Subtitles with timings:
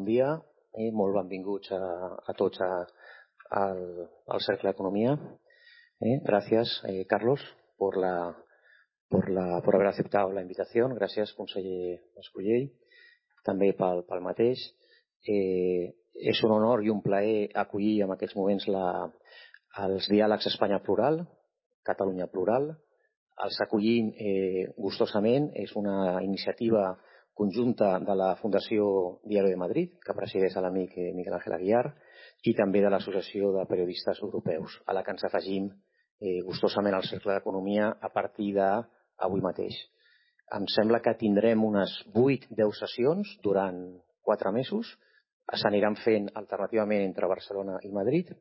[0.00, 0.32] bon dia
[0.80, 1.84] i molt benvinguts a,
[2.24, 2.68] a tots a,
[3.60, 3.80] al,
[4.32, 5.12] al Cercle d'Economia.
[6.00, 7.40] Eh, gracias, eh, Carlos,
[7.76, 8.34] por, la,
[9.10, 10.94] por, la, por haber aceptado la invitación.
[10.96, 12.70] Gràcies, conseller Mascullell,
[13.44, 14.62] també pel, pel mateix.
[15.28, 15.92] Eh,
[16.32, 18.86] és un honor i un plaer acollir en aquests moments la,
[19.84, 21.26] els diàlegs Espanya Plural,
[21.84, 22.70] Catalunya Plural.
[23.44, 25.52] Els acollim eh, gustosament.
[25.60, 26.94] És una iniciativa
[27.40, 28.86] conjunta de la Fundació
[29.24, 31.86] Diari de Madrid, que presideix l'amic eh, Miguel Ángel Aguiar,
[32.44, 37.08] i també de l'Associació de Periodistes Europeus, a la que ens afegim eh, gustosament al
[37.08, 39.78] Cercle d'Economia a partir d'avui mateix.
[40.52, 43.80] Em sembla que tindrem unes 8-10 sessions durant
[44.28, 44.92] 4 mesos,
[45.62, 48.34] s'aniran fent alternativament entre Barcelona i Madrid,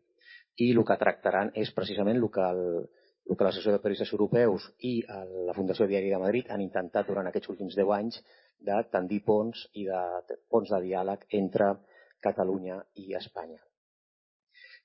[0.60, 2.84] i el que tractaran és precisament el que, el,
[3.32, 5.00] el que l'Associació de Periodistes Europeus i
[5.48, 8.20] la Fundació Diari de Madrid han intentat durant aquests últims 10 anys
[8.60, 11.74] de tendir ponts i de, de ponts de diàleg entre
[12.20, 13.62] Cataluña y España.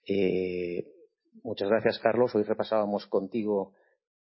[0.06, 0.84] Eh,
[1.42, 2.34] muchas gracias, Carlos.
[2.34, 3.72] Hoy repasábamos contigo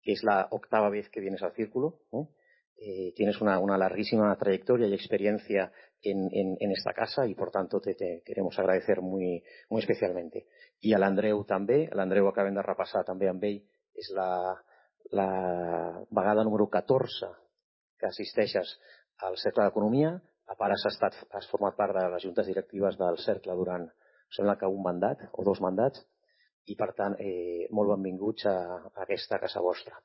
[0.02, 2.02] que es la octava vez que vienes al círculo.
[2.12, 3.14] ¿eh?
[3.16, 7.80] Tienes una, una, larguísima trayectoria y experiencia en, en, en esta casa y, por tanto,
[7.80, 10.48] te, te, queremos agradecer muy, muy especialmente.
[10.82, 13.62] I a l'Andreu també, l'Andreu acabem de repassar també amb ell,
[13.96, 14.54] és la,
[15.16, 15.30] la
[16.12, 17.32] vegada número 14
[17.98, 18.76] que assisteixes
[19.24, 23.18] al Cercle d'Economia, a part has, estat, has format part de les juntes directives del
[23.24, 23.88] Cercle durant,
[24.36, 26.04] sembla que un mandat o dos mandats,
[26.66, 28.58] i per tant, eh, molt benvinguts a,
[28.90, 29.98] a aquesta casa vostra.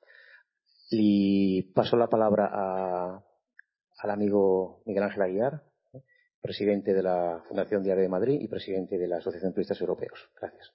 [0.92, 2.66] Li paso la palabra a,
[4.02, 5.54] al amigo Miguel Ángel Aguiar,
[6.40, 10.30] presidente de la Fundación Diario de Madrid y presidente de la Asociación de Turistas Europeos.
[10.40, 10.72] Gracias.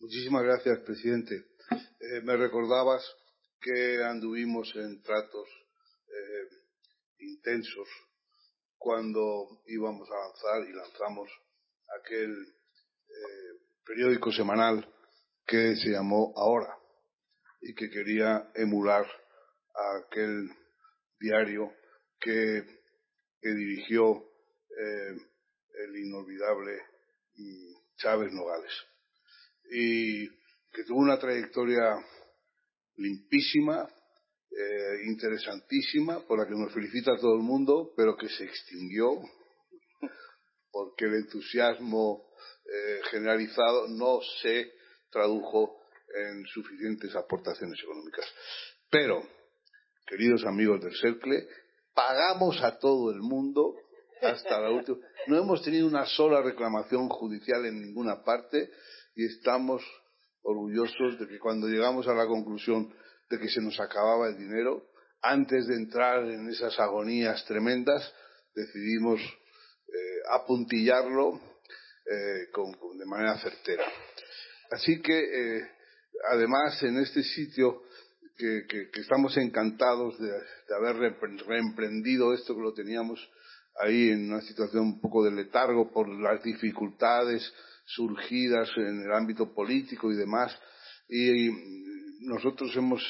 [0.00, 1.44] Muchísimas gracias, presidente.
[1.70, 3.04] Eh, me recordabas
[3.60, 5.48] que anduvimos en tratos
[6.08, 6.48] eh,
[7.18, 7.88] intensos
[8.76, 11.30] cuando íbamos a lanzar y lanzamos
[12.00, 14.84] aquel eh, periódico semanal
[15.46, 16.76] que se llamó Ahora
[17.60, 19.06] y que quería emular
[19.98, 20.50] aquel
[21.20, 21.72] diario
[22.18, 22.80] que,
[23.42, 24.22] dirigió
[24.76, 26.78] el inolvidable
[27.36, 28.72] mm, Chávez Nogales.
[29.72, 30.39] Y
[30.72, 31.96] que tuvo una trayectoria
[32.96, 33.88] limpísima,
[34.50, 39.20] eh, interesantísima, por la que nos felicita todo el mundo, pero que se extinguió
[40.70, 42.30] porque el entusiasmo
[42.64, 44.72] eh, generalizado no se
[45.10, 45.80] tradujo
[46.14, 48.24] en suficientes aportaciones económicas.
[48.90, 49.22] Pero,
[50.06, 51.46] queridos amigos del Cercle,
[51.94, 53.74] pagamos a todo el mundo
[54.22, 54.98] hasta la última.
[55.26, 58.70] No hemos tenido una sola reclamación judicial en ninguna parte
[59.14, 59.82] y estamos
[60.42, 62.92] orgullosos de que cuando llegamos a la conclusión
[63.28, 64.90] de que se nos acababa el dinero,
[65.22, 68.12] antes de entrar en esas agonías tremendas,
[68.54, 71.40] decidimos eh, apuntillarlo
[72.06, 73.84] eh, con, de manera certera.
[74.70, 75.70] Así que, eh,
[76.32, 77.82] además, en este sitio
[78.36, 80.30] que, estamos encantados de,
[80.74, 81.14] haber
[81.46, 83.20] reemprendido esto que lo teníamos
[83.80, 87.52] ahí en una situación un poco de letargo por las dificultades
[87.94, 90.56] surgidas en el ámbito político y demás.
[91.08, 91.50] Y
[92.20, 93.02] nosotros hemos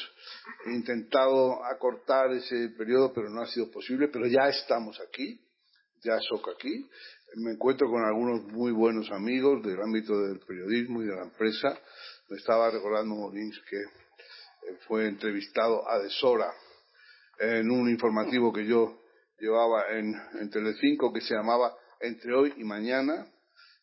[0.67, 5.39] intentado acortar ese periodo, pero no ha sido posible, pero ya estamos aquí,
[6.03, 6.89] ya soy aquí.
[7.35, 11.79] Me encuentro con algunos muy buenos amigos del ámbito del periodismo y de la empresa.
[12.29, 13.77] Me estaba recordando Molins que
[14.87, 16.51] fue entrevistado a Desora
[17.39, 18.99] en un informativo que yo
[19.39, 23.27] llevaba en Telecinco que se llamaba Entre hoy y mañana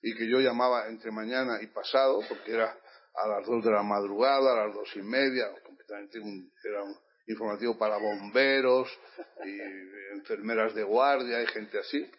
[0.03, 2.76] y que yo llamaba entre mañana y pasado, porque era
[3.14, 6.97] a las dos de la madrugada, a las dos y media, completamente un, era un
[7.26, 8.88] informativo para bomberos
[9.44, 9.60] y
[10.16, 12.10] enfermeras de guardia y gente así,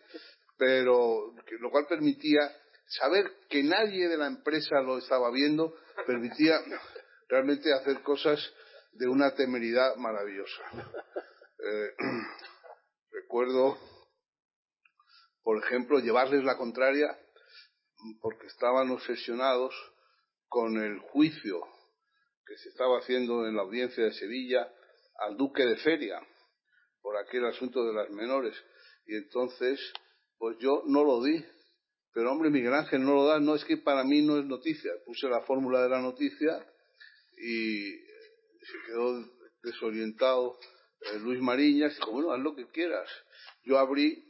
[0.58, 2.42] pero lo cual permitía
[2.86, 5.74] saber que nadie de la empresa lo estaba viendo,
[6.06, 6.60] permitía
[7.28, 8.40] realmente hacer cosas
[8.94, 10.64] de una temeridad maravillosa.
[11.60, 11.96] Eh,
[13.12, 13.78] recuerdo,
[15.44, 17.18] por ejemplo, llevarles la contraria
[18.22, 19.74] porque estaban obsesionados
[20.48, 21.62] con el juicio
[22.46, 24.72] que se estaba haciendo en la audiencia de Sevilla
[25.20, 26.20] al duque de Feria
[27.02, 28.56] por aquel asunto de las menores.
[29.06, 29.80] Y entonces,
[30.38, 31.44] pues yo no lo di.
[32.14, 34.92] Pero hombre, Miguel Ángel no lo da, no es que para mí no es noticia.
[35.06, 36.66] Puse la fórmula de la noticia
[37.38, 39.24] y se quedó
[39.64, 40.58] desorientado
[41.02, 43.10] eh, Luis Mariñas y dijo, bueno, haz lo que quieras.
[43.64, 44.29] Yo abrí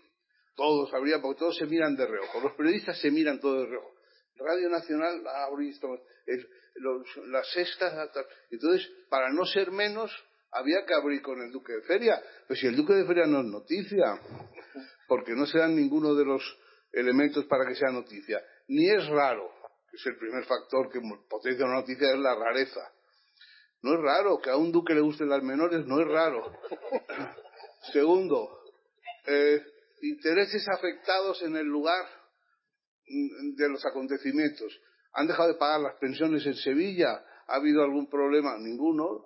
[0.60, 2.42] todos habría, porque todos se miran de reojo.
[2.42, 3.94] Los periodistas se miran todos de reojo.
[4.36, 5.88] Radio Nacional ha visto
[7.28, 8.12] la sexta.
[8.52, 10.12] Entonces, para no ser menos,
[10.52, 12.22] había que abrir con el Duque de Feria.
[12.46, 14.20] Pero si el Duque de Feria no es noticia,
[15.08, 16.44] porque no se dan ninguno de los
[16.92, 18.44] elementos para que sea noticia.
[18.68, 19.50] Ni es raro,
[19.90, 22.82] que es el primer factor que potencia una noticia, es la rareza.
[23.82, 26.52] No es raro que a un duque le gusten las menores, no es raro.
[27.94, 28.60] Segundo,
[29.26, 29.64] eh,
[30.02, 32.06] intereses afectados en el lugar
[33.56, 34.80] de los acontecimientos.
[35.14, 37.26] ¿Han dejado de pagar las pensiones en Sevilla?
[37.48, 38.58] ¿Ha habido algún problema?
[38.58, 39.26] Ninguno.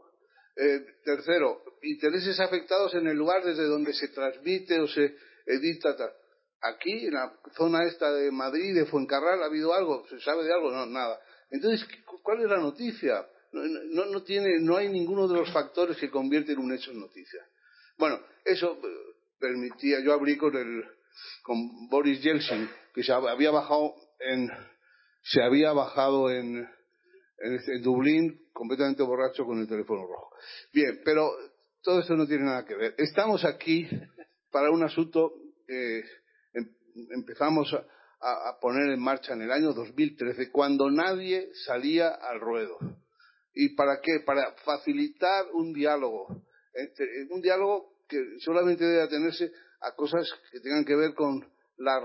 [0.55, 5.15] Eh, tercero, intereses afectados en el lugar desde donde se transmite o se
[5.47, 5.95] edita.
[6.61, 10.07] Aquí, en la zona esta de Madrid, de Fuencarral, ¿ha habido algo?
[10.07, 10.71] ¿Se sabe de algo?
[10.71, 11.19] No, nada.
[11.49, 11.85] Entonces,
[12.21, 13.27] ¿cuál es la noticia?
[13.51, 17.45] No, no, tiene, no hay ninguno de los factores que convierten un hecho en noticia.
[17.97, 18.79] Bueno, eso
[19.44, 20.86] permitía, yo abrí con el,
[21.44, 24.50] con Boris Yeltsin, que se había bajado en,
[25.22, 26.66] se había bajado en,
[27.40, 30.34] en, Dublín completamente borracho con el teléfono rojo.
[30.72, 31.30] Bien, pero
[31.81, 32.95] todo esto no tiene nada que ver.
[32.98, 33.86] Estamos aquí
[34.50, 35.34] para un asunto
[35.68, 36.00] que
[36.54, 36.69] em,
[37.12, 42.78] empezamos a, a, poner en marcha en el año 2013, cuando nadie salía al ruedo.
[43.54, 44.22] ¿Y para qué?
[44.25, 46.28] Para facilitar un diálogo.
[47.30, 49.51] un diálogo que solamente debe atenerse
[49.81, 51.45] a cosas que tengan que ver con
[51.77, 52.00] la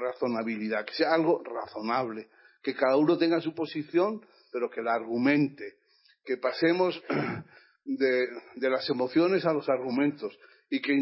[0.00, 2.28] razonabilidad, que sea algo razonable,
[2.62, 5.76] que cada uno tenga su posición, pero que la argumente,
[6.24, 7.00] que pasemos
[7.84, 10.36] de, las emociones a los argumentos
[10.70, 10.92] y que,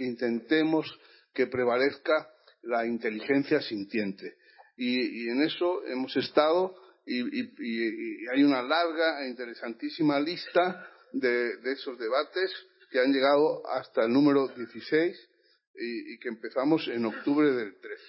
[0.00, 0.86] intentemos
[1.32, 2.28] que prevalezca
[2.62, 4.36] la inteligencia sintiente.
[4.76, 6.74] y en eso hemos estado
[7.06, 12.52] y, hay una larga e interesantísima lista de, esos debates
[12.90, 15.30] que han llegado hasta el número 16
[15.78, 18.00] y, que empezamos en octubre del 3.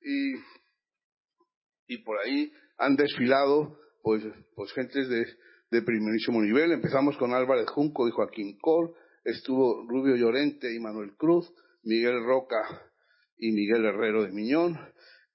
[0.00, 4.22] Y, y por ahí han desfilado pues,
[4.54, 5.24] pues gentes de,
[5.70, 6.72] de primerísimo nivel.
[6.72, 8.94] Empezamos con Álvarez Junco y Joaquín Col,
[9.24, 11.52] estuvo Rubio Llorente y Manuel Cruz,
[11.82, 12.90] Miguel Roca
[13.36, 14.78] y Miguel Herrero de Miñón,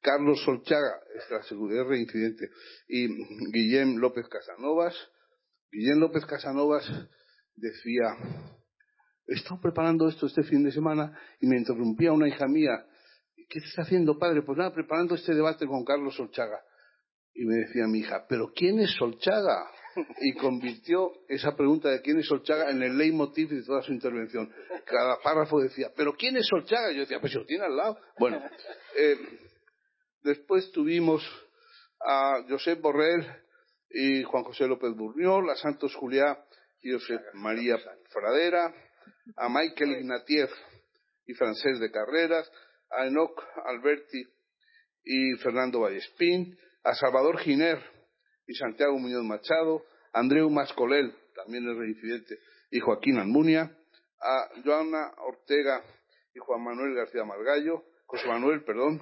[0.02, 1.00] Carlos Solchaga,
[1.48, 2.50] seguridad reincidente,
[2.88, 3.08] y
[3.52, 4.96] Guillem López Casanovas.
[5.72, 6.86] Guillem López Casanovas
[7.56, 8.18] decía,
[9.28, 12.86] he estado preparando esto este fin de semana y me interrumpía una hija mía.
[13.50, 14.42] ¿Qué está haciendo, padre?
[14.42, 16.62] Pues nada, preparando este debate con Carlos Solchaga.
[17.36, 19.70] Y me decía mi hija, ¿pero quién es Solchaga?
[20.22, 24.52] Y convirtió esa pregunta de quién es Solchaga en el leitmotiv de toda su intervención.
[24.86, 26.92] Cada párrafo decía, ¿pero quién es Solchaga?
[26.92, 28.00] Y yo decía, pues si lo tiene al lado.
[28.18, 28.42] Bueno,
[28.98, 29.16] eh,
[30.24, 31.22] Después tuvimos
[32.00, 33.26] a Josep Borrell
[33.90, 36.42] y Juan José López Burniol, a Santos Juliá
[36.82, 37.78] y José María
[38.10, 38.74] Fradera,
[39.36, 40.52] a Michael Ignatieff
[41.26, 42.52] y Francés de Carreras,
[42.90, 44.24] a Enoch Alberti
[45.04, 47.80] y Fernando Vallespín, a Salvador Giner
[48.48, 52.40] y Santiago Muñoz Machado, a Andreu Mascolel, también es reincidente,
[52.72, 53.72] y Joaquín Almunia,
[54.22, 55.84] a Joana Ortega
[56.34, 59.02] y Juan Manuel García Margallo, José Manuel, perdón,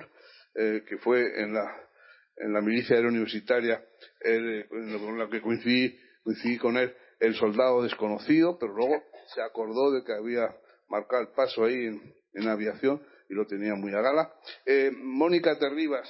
[0.56, 1.90] eh, que fue en la,
[2.38, 3.84] en la milicia universitaria,
[4.24, 9.04] eh, con la que coincidí, coincidí con él, el soldado desconocido, pero luego
[9.34, 10.54] se acordó de que había
[10.90, 14.34] marcado el paso ahí en, aviación y lo tenía muy a gala.
[14.66, 16.10] Eh, Mónica Terribas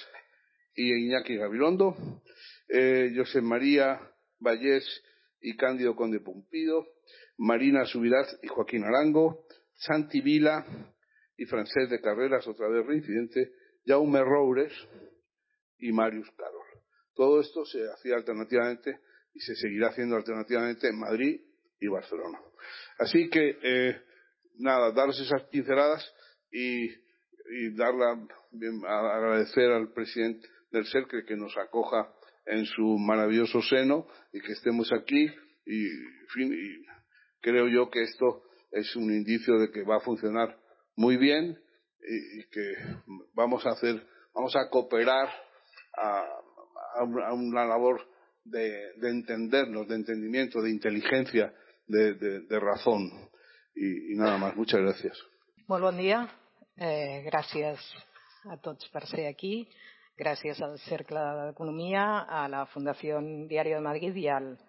[0.73, 1.95] y Iñaki Gabilondo,
[2.69, 3.99] eh, José María
[4.39, 4.85] Vallés
[5.41, 6.87] y Cándido Conde Pumpido,
[7.37, 9.45] Marina Subiraz y Joaquín Arango,
[9.75, 10.65] Santi Vila
[11.35, 13.51] y Francés de Carreras, otra vez reincidente,
[13.85, 14.73] Jaume Roures
[15.77, 16.83] y Marius Carol.
[17.15, 18.99] Todo esto se hacía alternativamente
[19.33, 21.41] y se seguirá haciendo alternativamente en Madrid
[21.79, 22.39] y Barcelona.
[22.99, 24.01] Así que, eh,
[24.57, 26.03] nada, daros esas pinceladas
[26.51, 28.27] y, y darla,
[28.87, 32.13] agradecer al presidente del CERCRE que nos acoja
[32.45, 35.27] en su maravilloso seno y que estemos aquí
[35.65, 35.87] y,
[36.33, 36.85] fin, y
[37.41, 40.57] creo yo que esto es un indicio de que va a funcionar
[40.95, 41.59] muy bien
[42.03, 42.73] y, que
[43.33, 45.29] vamos a hacer, vamos a cooperar
[45.97, 48.01] a, una labor
[48.43, 51.53] de, entendernos, de entendimiento, de inteligencia,
[51.87, 53.09] de, razón.
[53.75, 54.55] Y, nada más.
[54.55, 55.17] Muchas gracias.
[55.67, 56.29] Muy buen día.
[56.77, 57.79] Eh, gracias
[58.45, 59.67] a todos por ser aquí.
[60.17, 64.59] Gracias al Cercle de Economía, a la Fundación Diario de Madrid y, al,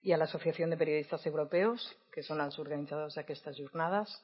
[0.00, 4.22] y a la Asociación de Periodistas Europeos, que son los organizadores de estas jornadas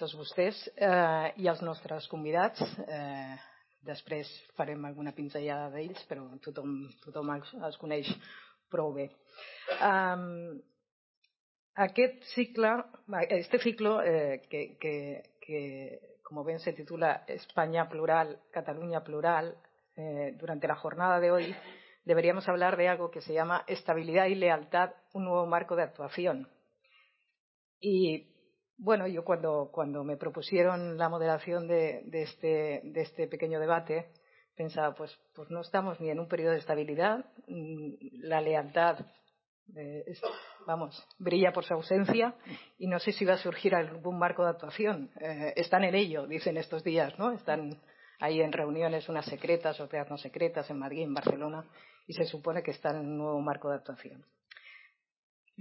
[0.00, 2.62] tots vostès eh, i els nostres convidats.
[2.86, 3.36] Eh,
[3.86, 8.10] després farem alguna pinzellada d'ells, però tothom, tothom els, els coneix
[8.70, 9.08] prou bé.
[9.80, 10.60] Um,
[11.76, 19.56] este ciclo eh, que, como bien se titula España plural, Cataluña plural,
[19.96, 21.54] eh, durante la jornada de hoy
[22.04, 26.48] deberíamos hablar de algo que se llama estabilidad y lealtad, un nuevo marco de actuación
[27.80, 28.31] Y
[28.82, 34.08] bueno, yo cuando, cuando me propusieron la moderación de, de, este, de este pequeño debate,
[34.56, 37.92] pensaba, pues, pues no estamos ni en un periodo de estabilidad, mm,
[38.24, 38.98] la lealtad,
[39.76, 40.04] eh,
[40.66, 42.34] vamos, brilla por su ausencia
[42.76, 45.10] y no sé si va a surgir algún marco de actuación.
[45.20, 47.30] Eh, están en ello, dicen estos días, ¿no?
[47.30, 47.80] Están
[48.18, 51.64] ahí en reuniones, unas secretas, otras no secretas, en Madrid, en Barcelona,
[52.08, 54.26] y se supone que están en un nuevo marco de actuación.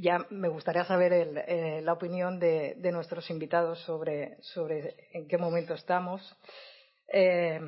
[0.01, 5.27] Ya me gustaría saber el, eh, la opinión de, de, nuestros invitados sobre, sobre, en
[5.27, 6.35] qué momento estamos.
[7.07, 7.59] Eh,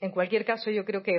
[0.00, 1.16] en cualquier caso, yo creo que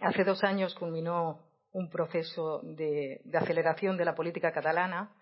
[0.00, 5.14] hace dos años culminó un proceso de, de aceleración de la política catalana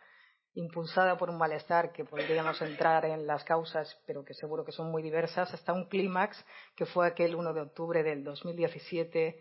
[0.55, 4.91] impulsada por un malestar que podríamos entrar en las causas, pero que seguro que son
[4.91, 6.45] muy diversas, hasta un clímax
[6.77, 9.37] que fue aquel 1 de octubre del 2017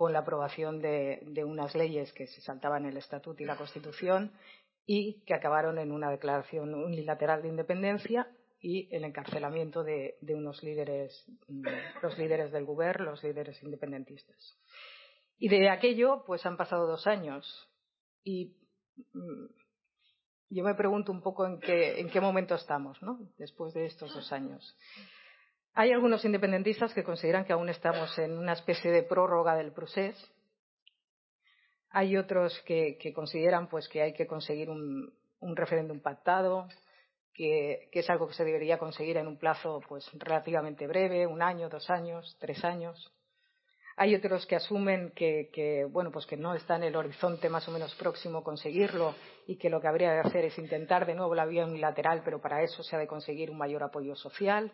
[0.00, 4.32] con la aprobación de, unas leyes que se saltaban el Estatuto y la Constitución
[4.86, 8.26] y que acabaron en una declaración unilateral de independencia
[8.62, 11.66] y el encarcelamiento de, de unos líderes, mm,
[12.00, 14.58] los líderes del gobierno, los líderes independentistas.
[15.38, 17.68] Y de aquello, pues han pasado dos años.
[18.24, 18.56] Y
[19.12, 19.46] mm,
[20.48, 23.20] yo me pregunto un poco en qué, en qué momento estamos, ¿no?
[23.36, 24.78] Después de estos dos años.
[25.80, 30.28] Hay algunos independentistas que consideran que aún estamos en una especie de prórroga del proceso.
[31.88, 35.10] Hay otros que, consideran pues, que hay que conseguir un,
[35.40, 36.68] referéndum pactado,
[37.32, 41.70] que, es algo que se debería conseguir en un plazo pues, relativamente breve, un año,
[41.70, 43.10] dos años, tres años.
[43.96, 47.66] Hay otros que asumen que, que, bueno, pues que no está en el horizonte más
[47.68, 49.14] o menos próximo conseguirlo
[49.46, 52.38] y que lo que habría de hacer es intentar de nuevo la vía unilateral, pero
[52.38, 54.70] para eso se ha de conseguir un mayor apoyo social.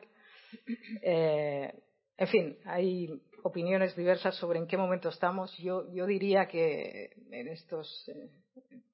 [1.03, 1.73] Eh,
[2.19, 5.57] en fin, hay opiniones diversas sobre en qué momento estamos.
[5.59, 8.31] Yo, diría que en estos, eh,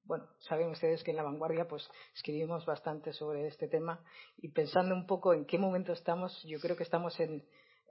[0.05, 4.05] bueno, saben ustedes que en la vanguardia pues escribimos bastante sobre este tema
[4.37, 7.45] y pensando un poco en qué momento estamos, yo creo que estamos en,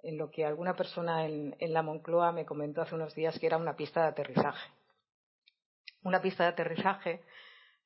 [0.03, 3.75] lo que alguna persona en, la Moncloa me comentó hace unos días que era una
[3.75, 4.69] pista de aterrizaje.
[6.03, 7.21] Una pista de aterrizaje,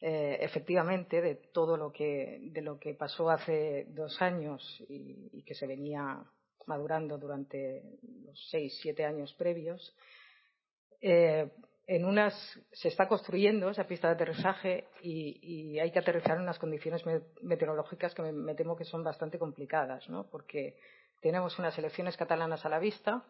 [0.01, 5.55] eh, efectivamente, de todo lo que, de lo que pasó hace dos años y, que
[5.55, 6.23] se venía
[6.65, 7.83] madurando durante
[8.25, 9.95] los seis, siete años previos.
[11.01, 11.49] Eh,
[11.87, 12.33] en unas
[12.71, 17.03] se está construyendo esa pista de aterrizaje y, y, hay que aterrizar en unas condiciones
[17.41, 20.27] meteorológicas que me, me temo que son bastante complicadas, ¿no?
[20.29, 20.77] Porque
[21.21, 23.23] tenemos unas elecciones catalanas a la vista,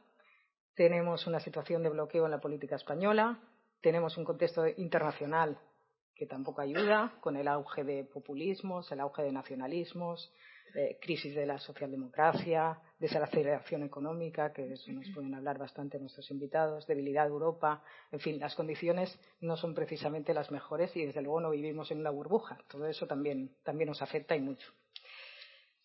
[0.73, 3.39] tenemos una situación de bloqueo en la política española,
[3.81, 5.59] tenemos un contexto internacional
[6.15, 10.31] que tampoco ayuda, con el auge de populismos, el auge de nacionalismos,
[10.73, 16.29] eh, crisis de la socialdemocracia, desaceleración económica, que de eso nos pueden hablar bastante nuestros
[16.31, 17.81] invitados, debilidad de Europa,
[18.11, 21.99] en fin, las condiciones no son precisamente las mejores y desde luego no vivimos en
[21.99, 22.57] una burbuja.
[22.69, 24.69] Todo eso también, también nos afecta y mucho.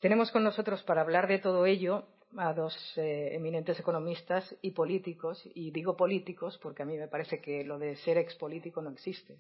[0.01, 2.07] Tenemos con nosotros para hablar de todo ello
[2.37, 7.41] a dos eh, eminentes economistas y políticos, y digo políticos porque a mí me parece
[7.41, 9.39] que lo de ser expolítico no existe.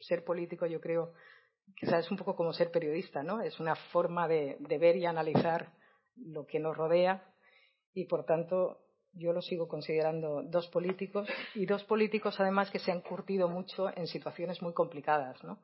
[0.00, 1.12] Ser político yo creo
[1.76, 3.40] quizás es un poco como ser periodista, ¿no?
[3.40, 5.72] Es una forma de, de ver y analizar
[6.16, 7.34] lo que nos rodea
[7.94, 8.78] y por tanto
[9.14, 13.88] yo lo sigo considerando dos políticos y dos políticos además que se han curtido mucho
[13.96, 15.58] en situaciones muy complicadas, ¿no?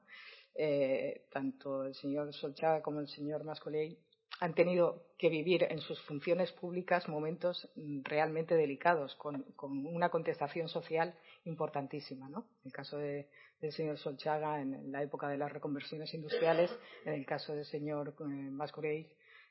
[0.55, 3.99] Eh, tanto el señor Solchaga como el señor Mascoley
[4.40, 7.68] han tenido que vivir en sus funciones públicas momentos
[8.04, 11.14] realmente delicados, con, una contestación social
[11.45, 12.28] importantísima.
[12.28, 12.47] ¿no?
[12.62, 13.28] En el caso de,
[13.61, 16.71] del señor Solchaga, en, la época de las reconversiones industriales,
[17.04, 19.07] en el caso del señor eh,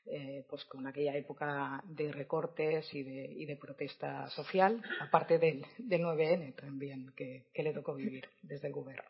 [0.06, 5.66] eh, pues con aquella época de recortes y de, y de protesta social, aparte del,
[5.76, 9.04] del 9N también que, que le tocó vivir desde el gobierno.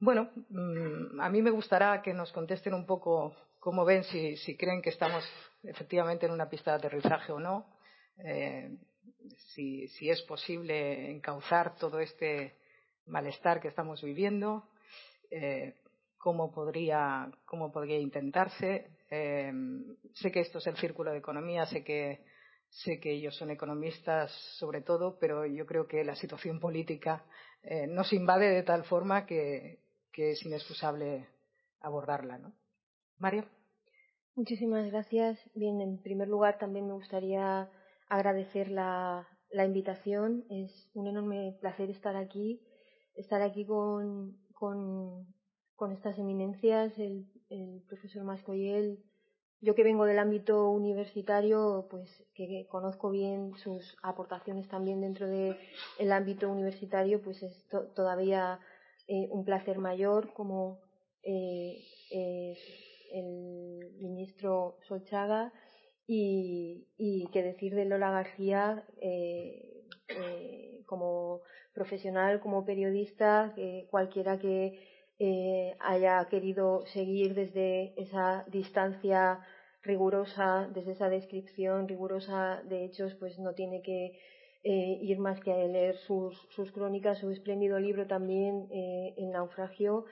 [0.00, 4.82] Bueno, mmm, a mí me gustará que nos contesten un poco cómo ven, si, creen
[4.82, 5.24] que estamos
[5.62, 7.64] efectivamente en una pista de aterrizaje o no,
[8.18, 8.76] eh,
[9.54, 12.58] si, es posible encauzar todo este
[13.06, 14.68] malestar que estamos viviendo,
[15.30, 15.76] eh,
[16.18, 18.90] cómo, podría, cómo podría intentarse.
[19.10, 19.50] Eh,
[20.12, 22.22] sé que esto es el círculo de economía, sé que,
[22.68, 27.24] sé que ellos son economistas sobre todo, pero yo creo que la situación política
[27.62, 29.78] eh, nos invade de tal forma que,
[30.12, 31.28] que es inexcusable
[31.80, 32.36] abordarla.
[32.36, 32.52] ¿no?
[33.18, 33.44] Mario.
[34.34, 35.38] Muchísimas gracias.
[35.54, 37.70] Bien, en primer lugar también me gustaría
[38.08, 40.44] agradecer la, la invitación.
[40.50, 42.60] Es un enorme placer estar aquí,
[43.14, 45.26] estar aquí con, con,
[45.76, 48.98] con estas eminencias, el, el profesor Mascoyel.
[49.60, 55.56] Yo que vengo del ámbito universitario, pues que conozco bien sus aportaciones también dentro del
[55.98, 58.58] de ámbito universitario, pues es to, todavía
[59.06, 60.80] eh, un placer mayor como
[61.22, 61.82] eh,
[63.14, 65.52] el ministro Solchaga
[66.06, 71.40] y, y qué decir de Lola García eh, eh, como
[71.72, 73.54] profesional, como periodista,
[73.90, 74.78] cualquiera que
[75.80, 79.40] haya querido seguir desde esa distancia
[79.82, 84.12] rigurosa, desde esa descripción rigurosa de hechos, pues no tiene que
[84.62, 90.04] ir más que a leer sus, crónicas, su espléndido libro también, El naufragio,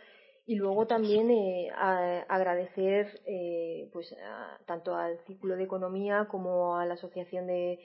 [0.44, 1.70] y luego también eh,
[2.28, 4.14] agradecer eh, pues
[4.66, 7.78] tanto al Círculo de Economía como a la Asociación de,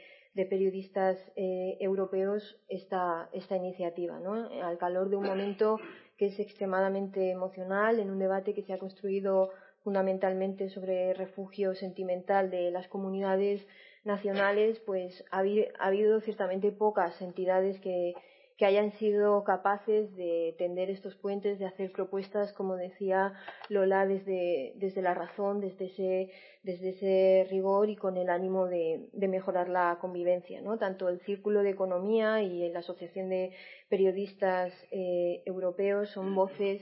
[0.50, 4.34] Periodistas eh, Europeos esta, esta iniciativa, ¿no?
[4.62, 5.80] al calor de un momento
[6.16, 9.50] que es extremadamente emocional, en un debate que se ha construido
[9.84, 13.66] fundamentalmente sobre refugio sentimental de las comunidades
[14.04, 15.40] nacionales, pues ha
[15.80, 18.14] habido ciertamente pocas entidades que,
[18.58, 23.34] que hayan sido capaces de tender estos puentes, de hacer propuestas, como decía
[23.70, 26.32] Lola, desde, desde la razón, desde ese,
[26.64, 30.60] desde ese rigor y con el ánimo de, de mejorar la convivencia.
[30.62, 30.80] ¿no?
[30.80, 33.52] Tanto el Círculo de Economía y la Asociación de
[33.90, 36.82] Periodistas eh, Europeos son voces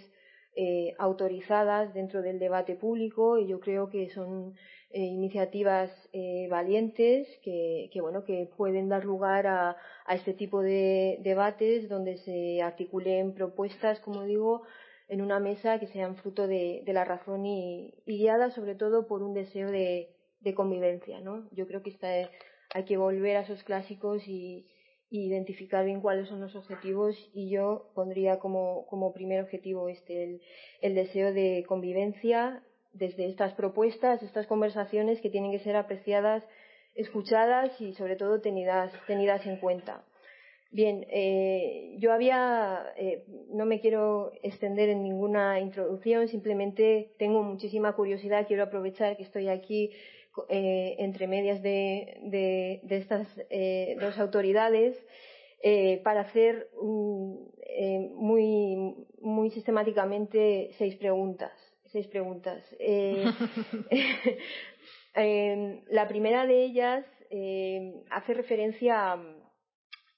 [0.57, 4.55] eh, autorizadas dentro del debate público y yo creo que son
[4.95, 9.75] eh, iniciativas eh, valientes que, bueno, que pueden dar lugar a,
[10.07, 14.61] este tipo de debates donde se articulen propuestas, como digo,
[15.09, 19.33] en una mesa que sean fruto de, la razón y, guiadas sobre todo por un
[19.33, 20.15] deseo de,
[20.55, 21.19] convivencia.
[21.19, 21.49] ¿no?
[21.51, 21.93] Yo creo que
[22.73, 24.65] hay que volver a esos clásicos y,
[25.09, 30.39] identificar bien cuáles son los objetivos y yo pondría como, primer objetivo este
[30.81, 32.63] el deseo de convivencia
[32.95, 36.43] desde estas propuestas, estas conversaciones que tienen que ser apreciadas,
[36.95, 38.91] escuchadas y sobre todo tenidas,
[39.45, 40.03] en cuenta.
[40.71, 47.93] Bien, eh, yo había, eh, no me quiero extender en ninguna introducción, simplemente tengo muchísima
[47.93, 49.91] curiosidad, quiero aprovechar que estoy aquí
[50.49, 53.27] eh, entre medias de, estas
[53.99, 54.97] dos autoridades
[56.03, 56.69] para hacer
[58.13, 61.64] muy, muy sistemáticamente seis preguntas
[61.95, 62.61] seis preguntas.
[62.77, 63.23] Eh,
[65.15, 69.15] em, la primera de ellas em, hace referencia,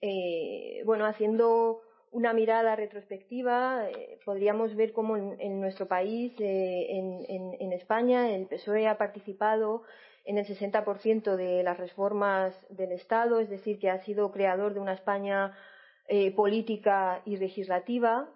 [0.01, 8.33] eh, bueno, haciendo una mirada retrospectiva, eh, podríamos ver cómo en, nuestro país, en, España,
[8.33, 9.83] el PSOE ha participado
[10.25, 14.79] en el 60% de las reformas del Estado, es decir, que ha sido creador de
[14.79, 15.55] una España
[16.35, 18.27] política y legislativa.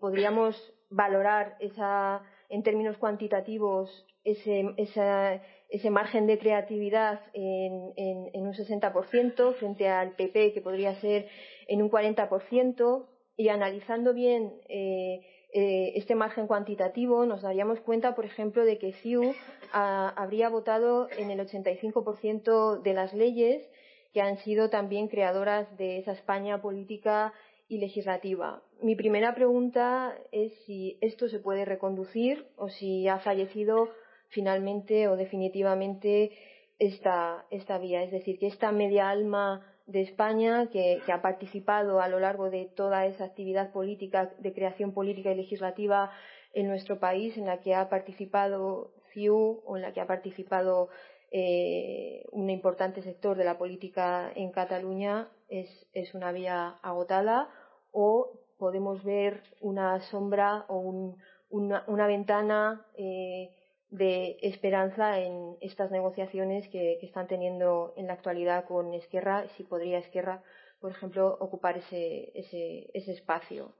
[0.00, 0.54] podríamos
[0.90, 2.22] valorar esa
[2.54, 10.60] en términos cuantitativos ese, margen de creatividad en, en, un 60% frente al PP, que
[10.60, 11.26] podría ser
[11.66, 15.20] en un 40%, y analizando bien eh,
[15.52, 19.34] eh, este margen cuantitativo, nos daríamos cuenta, por ejemplo, de que CIU
[19.72, 23.68] habría votado en el 85% de las leyes
[24.12, 27.34] que han sido también creadoras de esa España política
[27.66, 28.62] y legislativa.
[28.84, 33.88] Mi primera pregunta es si esto se puede reconducir o si ha fallecido
[34.28, 36.32] finalmente o definitivamente
[36.78, 38.02] esta, esta vía.
[38.02, 42.66] Es decir, que esta media alma de España que, ha participado a lo largo de
[42.66, 46.10] toda esa actividad política, de creación política y legislativa
[46.52, 50.90] en nuestro país, en la que ha participado CIU o en la que ha participado
[51.30, 57.48] eh, un importante sector de la política en Cataluña, es, es una vía agotada
[57.90, 61.14] o podemos ver una sombra o
[61.50, 63.50] una, ventana eh,
[63.90, 69.98] de esperanza en estas negociaciones que, están teniendo en la actualidad con Esquerra, si podría
[69.98, 70.42] Esquerra,
[70.80, 73.74] por ejemplo, ocupar ese, ese, espacio.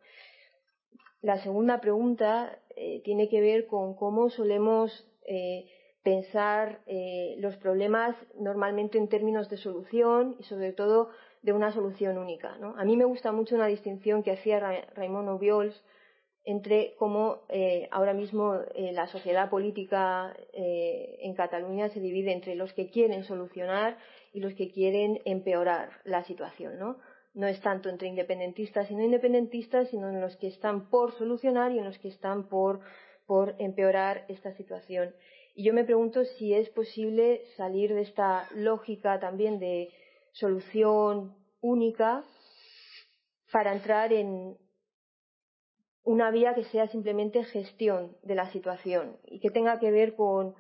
[1.21, 5.67] La segunda pregunta eh, tiene que ver con cómo solemos eh,
[6.03, 6.83] pensar
[7.39, 11.09] los problemas normalmente en términos de solución y sobre todo
[11.45, 12.57] de una solución única.
[12.77, 14.59] A mí me gusta mucho una distinción que hacía
[14.97, 15.79] Raymond Obiols
[16.43, 22.55] entre cómo eh, ahora mismo eh, la sociedad política eh, en Cataluña se divide entre
[22.55, 23.99] los que quieren solucionar
[24.33, 26.79] y los que quieren empeorar la situación.
[26.79, 26.97] ¿no?
[27.35, 31.73] no es tanto entre independentistas y no independentistas, sino en los que están por solucionar
[31.73, 32.81] y en los que están por,
[33.27, 35.15] por empeorar esta situación.
[35.55, 39.91] Y yo me pregunto si es posible salir de esta lógica también de
[40.35, 42.25] solución única
[43.51, 44.59] para entrar en
[46.03, 50.55] una vía que sea simplemente gestión de la situación y que tenga que ver con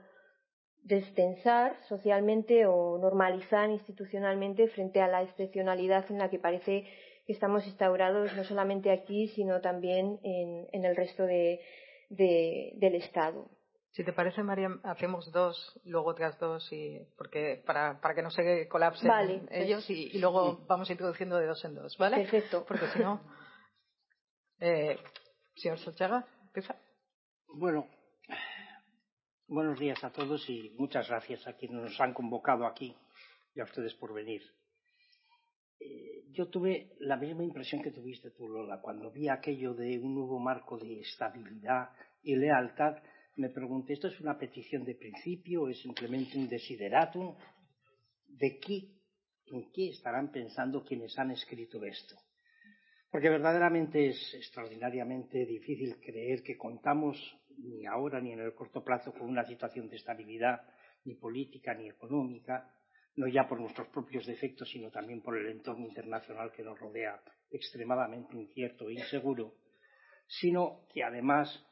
[0.82, 6.84] destensar socialmente o normalizar institucionalmente frente a la excepcionalidad en la que parece
[7.26, 11.60] que estamos instaurados no solamente aquí, sino también en, el resto de,
[12.10, 13.48] del Estado.
[13.94, 18.30] Si te parece, María, hacemos dos, luego otras dos, y, porque para, para que no
[18.30, 22.16] se colapsen pues ellos y, luego vamos introduciendo de dos en dos, ¿vale?
[22.16, 22.64] Perfecto.
[22.66, 23.20] Porque si no.
[24.61, 24.96] Eh,
[25.57, 26.76] señor Sochaga, empieza.
[27.48, 27.88] Bueno,
[29.48, 32.96] buenos días a todos y muchas gracias a quienes nos han convocado aquí
[33.52, 34.42] y a ustedes por venir.
[35.80, 40.14] Eh, yo tuve la misma impresión que tuviste tú, Lola, cuando vi aquello de un
[40.14, 41.90] nuevo marco de estabilidad
[42.22, 43.02] y lealtad
[43.37, 47.37] me pregunté, ¿esto es una petición de principio o es simplemente un desideratum?
[48.29, 48.90] ¿De qué,
[49.47, 52.16] en qué estarán pensando quienes han escrito esto?
[53.11, 57.16] Porque verdaderamente es extraordinariamente difícil creer que contamos
[57.59, 60.62] ni ahora ni en el corto plazo con una situación de estabilidad
[61.05, 62.73] ni política ni económica,
[63.16, 67.20] no ya por nuestros propios defectos, sino también por el entorno internacional que nos rodea
[67.51, 69.55] extremadamente incierto e inseguro,
[70.27, 71.64] sino que además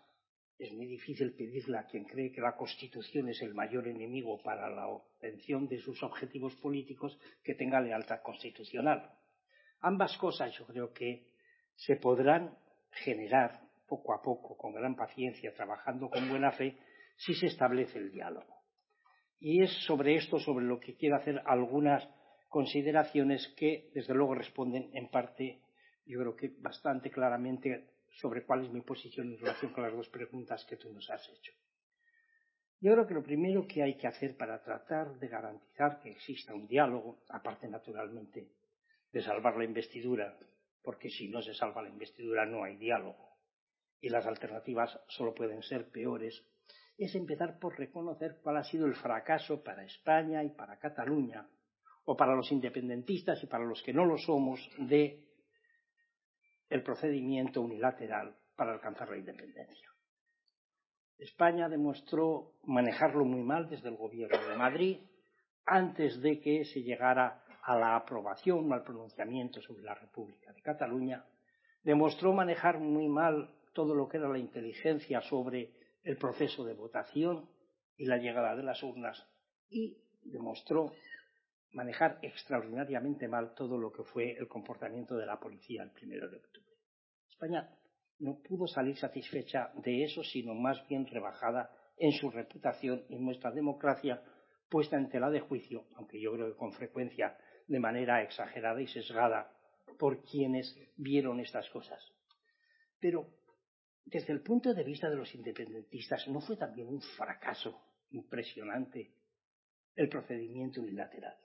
[0.63, 4.71] es muy difícil pedirle a quien cree que la Constitución es el mayor enemigo para
[4.71, 9.11] la obtención de sus objetivos políticos que tenga lealtad constitucional.
[9.81, 11.27] Ambas cosas yo creo que
[11.75, 12.57] se podrán
[12.93, 16.79] generar poco a poco, con gran paciencia, trabajando con buena fe,
[17.17, 18.63] si se establece el diálogo.
[19.41, 22.09] Y es sobre esto sobre lo que quiero hacer algunas
[22.49, 25.61] consideraciones que, desde luego, responden en parte,
[26.07, 30.09] yo creo que bastante claramente sobre cuál es mi posición en relación con las dos
[30.09, 31.53] preguntas que tú nos has hecho.
[32.81, 36.55] Yo creo que lo primero que hay que hacer para tratar de garantizar que exista
[36.55, 38.49] un diálogo, aparte naturalmente
[39.13, 40.37] de salvar la investidura,
[40.83, 43.39] porque si no se salva la investidura no hay diálogo
[44.01, 46.45] y las alternativas solo pueden ser peores,
[46.99, 51.49] es empezar por reconocer cuál ha sido el fracaso para España y para Cataluña,
[52.05, 55.25] o para los independentistas y para los que no lo somos, de
[56.73, 59.91] el procedimiento unilateral para alcanzar la independencia.
[61.19, 64.99] España demostró manejarlo muy mal desde el gobierno de Madrid
[65.67, 70.63] antes de que se llegara a la aprobación o al pronunciamiento sobre la República de
[70.63, 71.27] Cataluña,
[71.85, 77.51] demostró manejar muy mal todo lo que era la inteligencia sobre el proceso de votación
[77.99, 79.25] y la llegada de las urnas
[79.69, 80.93] y demostró
[81.73, 86.37] manejar extraordinariamente mal todo lo que fue el comportamiento de la policía el primero de
[86.37, 86.77] octubre.
[87.31, 87.69] España
[88.19, 93.51] no pudo salir satisfecha de eso, sino más bien rebajada en su reputación y nuestra
[93.51, 94.23] democracia
[94.69, 98.87] puesta en tela de juicio, aunque yo creo que con frecuencia de manera exagerada y
[98.87, 99.51] sesgada
[99.99, 102.01] por quienes vieron estas cosas.
[103.01, 103.27] Pero
[104.05, 107.81] desde el punto de vista de los independentistas, ¿no fue también un fracaso
[108.11, 109.15] impresionante
[109.95, 111.37] el procedimiento unilateral?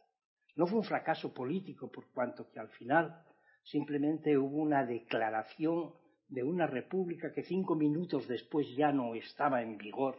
[0.57, 3.23] No fue un fracaso político por cuanto que al final
[3.63, 5.93] simplemente hubo una declaración
[6.29, 10.17] de una república que cinco minutos después ya no estaba en vigor.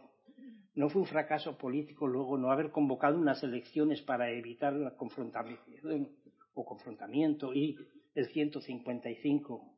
[0.75, 6.09] No fue un fracaso político luego no haber convocado unas elecciones para evitar la confrontación
[6.53, 7.77] o confrontamiento y
[8.15, 9.75] el 155.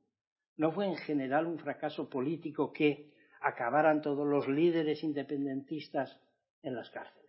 [0.57, 6.19] No fue en general un fracaso político que acabaran todos los líderes independentistas
[6.61, 7.20] en las cárceles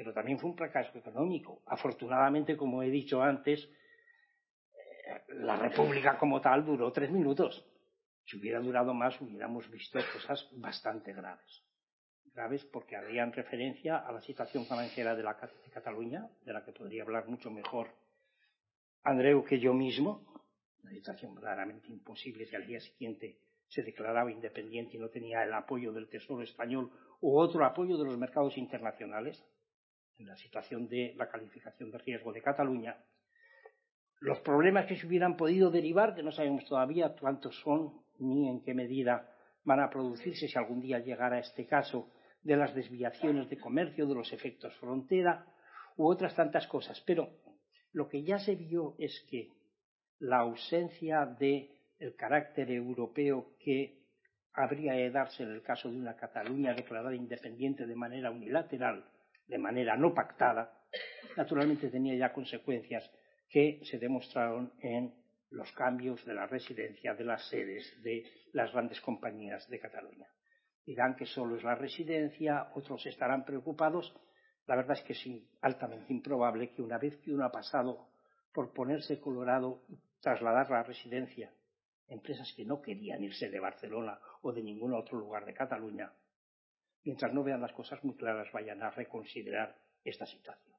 [0.00, 1.60] pero también fue un fracaso económico.
[1.66, 3.68] Afortunadamente, como he dicho antes,
[4.72, 7.62] eh, la República como tal duró tres minutos.
[8.24, 11.62] Si hubiera durado más, hubiéramos visto cosas bastante graves.
[12.32, 16.72] Graves porque harían referencia a la situación financiera de, la, de Cataluña, de la que
[16.72, 17.88] podría hablar mucho mejor
[19.02, 20.24] Andreu que yo mismo.
[20.82, 23.36] Una situación verdaderamente imposible si al día siguiente
[23.68, 28.06] se declaraba independiente y no tenía el apoyo del Tesoro español u otro apoyo de
[28.06, 29.44] los mercados internacionales
[30.24, 32.96] la situación de la calificación de riesgo de Cataluña,
[34.20, 38.62] los problemas que se hubieran podido derivar, que no sabemos todavía cuántos son ni en
[38.62, 42.10] qué medida van a producirse si algún día llegara este caso,
[42.42, 45.46] de las desviaciones de comercio, de los efectos frontera
[45.96, 47.02] u otras tantas cosas.
[47.06, 47.28] Pero
[47.92, 49.50] lo que ya se vio es que
[50.20, 54.00] la ausencia de el carácter europeo que
[54.54, 59.04] habría de darse en el caso de una Cataluña declarada independiente de manera unilateral
[59.50, 60.72] de manera no pactada,
[61.36, 63.10] naturalmente tenía ya consecuencias
[63.48, 65.12] que se demostraron en
[65.50, 70.28] los cambios de la residencia de las sedes de las grandes compañías de Cataluña.
[70.86, 74.14] Dirán que solo es la residencia, otros estarán preocupados.
[74.66, 75.26] La verdad es que es
[75.60, 78.08] altamente improbable que una vez que uno ha pasado
[78.52, 79.82] por ponerse colorado
[80.20, 81.52] trasladar la residencia,
[82.06, 86.12] empresas que no querían irse de Barcelona o de ningún otro lugar de Cataluña,
[87.04, 90.76] mientras no vean las cosas muy claras, vayan a reconsiderar esta situación.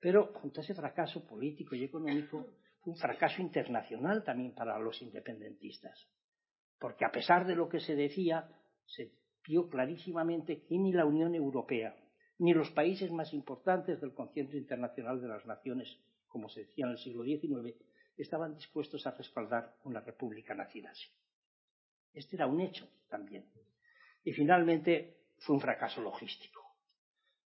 [0.00, 2.46] Pero junto a ese fracaso político y económico,
[2.80, 6.08] fue un fracaso internacional también para los independentistas.
[6.78, 8.48] porque a pesar de lo que se decía,
[8.86, 9.12] se
[9.46, 11.94] vio clarísimamente que ni la Unión Europea
[12.38, 15.94] ni los países más importantes del concierto internacional de las naciones,
[16.26, 17.76] como se decía en el siglo XIX,
[18.16, 21.06] estaban dispuestos a respaldar una república nacida así.
[22.14, 23.44] Este era un hecho también.
[24.22, 26.60] Y finalmente fue un fracaso logístico,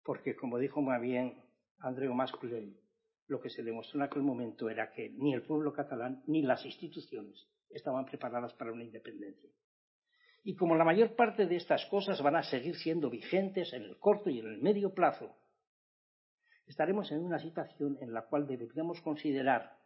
[0.02, 1.42] porque como dijo más bien
[1.78, 2.76] Andreu Masculell,
[3.26, 6.64] lo que se demostró en aquel momento era que ni el pueblo catalán ni las
[6.64, 9.50] instituciones estaban preparadas para una independencia.
[10.44, 13.98] Y como la mayor parte de estas cosas van a seguir siendo vigentes en el
[13.98, 15.36] corto y en el medio plazo,
[16.66, 19.76] estaremos en una situación en la cual deberíamos considerar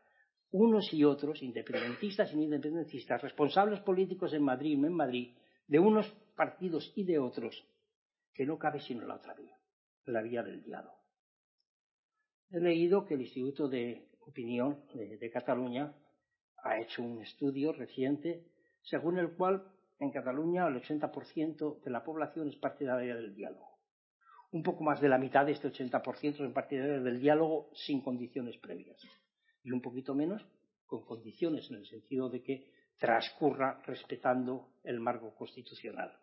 [0.50, 5.78] unos y otros, independentistas y independentistas, responsables políticos en Madrid y no en Madrid, de
[5.78, 7.66] unos partidos y de otros,
[8.34, 9.58] que no cabe sino la otra vía,
[10.04, 10.96] la vía del diálogo.
[12.50, 15.94] He leído que el Instituto de Opinión de, Cataluña
[16.62, 18.44] ha hecho un estudio reciente
[18.82, 19.64] según el cual
[19.98, 23.78] en Cataluña el 80% de la población es partidaria del diálogo.
[24.52, 28.56] Un poco más de la mitad de este 80% es partidaria del diálogo sin condiciones
[28.58, 29.00] previas.
[29.64, 30.44] Y un poquito menos
[30.86, 36.16] con condiciones en el sentido de que transcurra respetando el marco constitucional.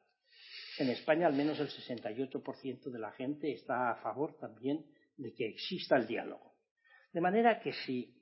[0.79, 4.85] En España al menos el 68% de la gente está a favor también
[5.17, 6.55] de que exista el diálogo.
[7.11, 8.15] De manera que si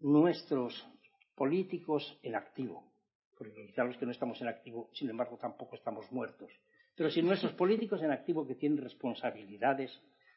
[0.00, 0.86] nuestros
[1.34, 2.92] políticos en activo,
[3.36, 6.50] porque quizá que no estamos en activo, sin embargo, tampoco estamos muertos,
[6.94, 9.90] pero si nuestros políticos en activo que tienen responsabilidades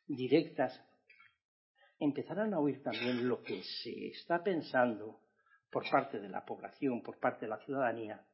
[0.08, 0.82] directas
[2.00, 5.22] empezarán a oír también lo que se está pensando
[5.70, 8.26] por parte de la población, por parte de la ciudadanía,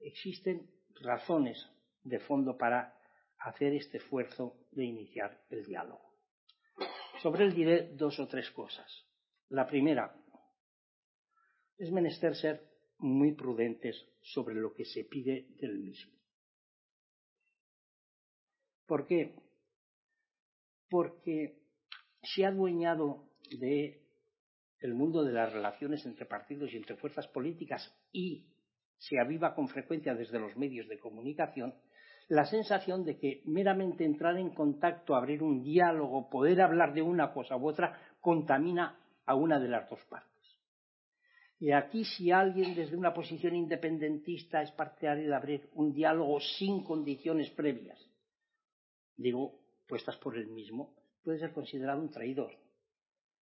[0.00, 1.66] existen razones
[2.08, 2.94] de fondo para
[3.38, 6.14] hacer este esfuerzo de iniciar el diálogo.
[7.22, 9.06] Sobre él diré dos o tres cosas.
[9.48, 10.14] La primera,
[11.78, 12.68] es menester ser
[12.98, 16.12] muy prudentes sobre lo que se pide del mismo.
[18.86, 19.36] ¿Por qué?
[20.88, 21.62] Porque
[22.22, 24.04] se ha adueñado de
[24.94, 28.46] mundo de las relaciones entre partidos y entre fuerzas políticas y
[28.96, 31.74] se aviva con frecuencia desde los medios de comunicación
[32.28, 37.32] la sensación de que meramente entrar en contacto, abrir un diálogo, poder hablar de una
[37.32, 40.28] cosa u otra, contamina a una de las dos partes.
[41.60, 46.84] Y aquí si alguien desde una posición independentista es partidario de abrir un diálogo sin
[46.84, 47.98] condiciones previas,
[49.16, 52.52] digo, puestas por él mismo, puede ser considerado un traidor.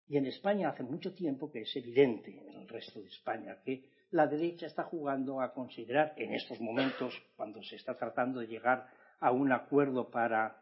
[0.08, 3.90] Y en España hace mucho tiempo que es evidente, en el resto de España, que
[4.16, 8.88] la derecha está jugando a considerar en estos momentos, cuando se está tratando de llegar
[9.20, 10.58] a un acuerdo para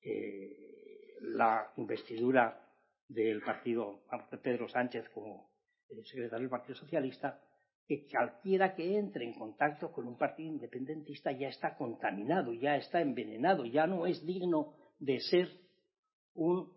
[0.00, 2.64] eh, la investidura
[3.08, 5.50] del partido de Pedro Sánchez como
[6.04, 7.40] secretario del Partido Socialista,
[7.88, 13.00] que cualquiera que entre en contacto con un partido independentista ya está contaminado, ya está
[13.00, 15.48] envenenado, ya no es digno de ser
[16.34, 16.72] un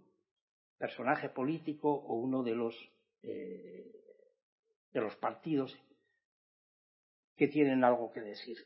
[0.80, 2.76] personaje político o uno de los,
[3.22, 3.92] eh,
[4.92, 5.78] de los partidos
[7.40, 8.58] que tienen algo que decir.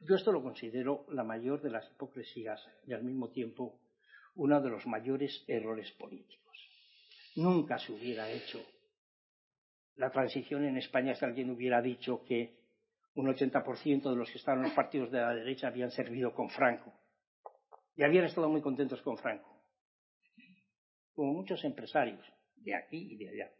[0.00, 3.78] Yo esto lo considero la mayor de las hipocresías y al mismo tiempo
[4.34, 6.56] uno de los mayores errores políticos.
[7.36, 8.58] Nunca se hubiera hecho
[9.94, 12.58] la transición en España si alguien hubiera dicho que
[13.14, 16.50] un 80% de los que estaban en los partidos de la derecha habían servido con
[16.50, 16.92] Franco
[17.94, 19.62] y habían estado muy contentos con Franco,
[21.14, 23.52] como muchos empresarios de aquí y de allá.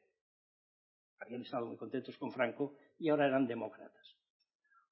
[1.21, 4.20] Habían estado muy contentos con Franco y ahora eran demócratas.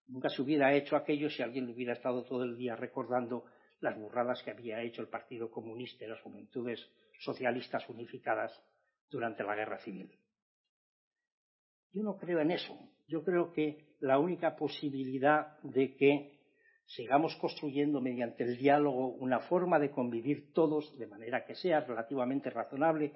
[0.09, 3.45] Nunca se hubiera hecho aquello si alguien le hubiera estado todo el día recordando
[3.81, 6.91] las burradas que había hecho el Partido Comunista y las Juventudes
[7.21, 8.53] Socialistas Unificadas
[9.11, 10.11] durante la Guerra Civil.
[11.93, 12.79] Yo no creo en eso.
[13.07, 16.39] Yo creo que la única posibilidad de que
[16.87, 22.51] sigamos construyendo mediante el diálogo una forma de convivir todos de manera que sea relativamente
[22.51, 23.13] razonable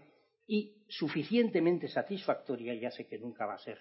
[0.46, 3.78] y suficientemente satisfactoria, ya sé que nunca va a ser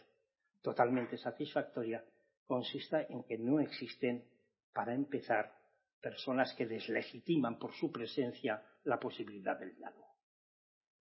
[0.61, 2.03] totalmente satisfactoria,
[2.51, 4.25] consista en que no existen,
[4.73, 5.55] para empezar,
[6.01, 10.17] personas que deslegitiman por su presencia la posibilidad del diálogo.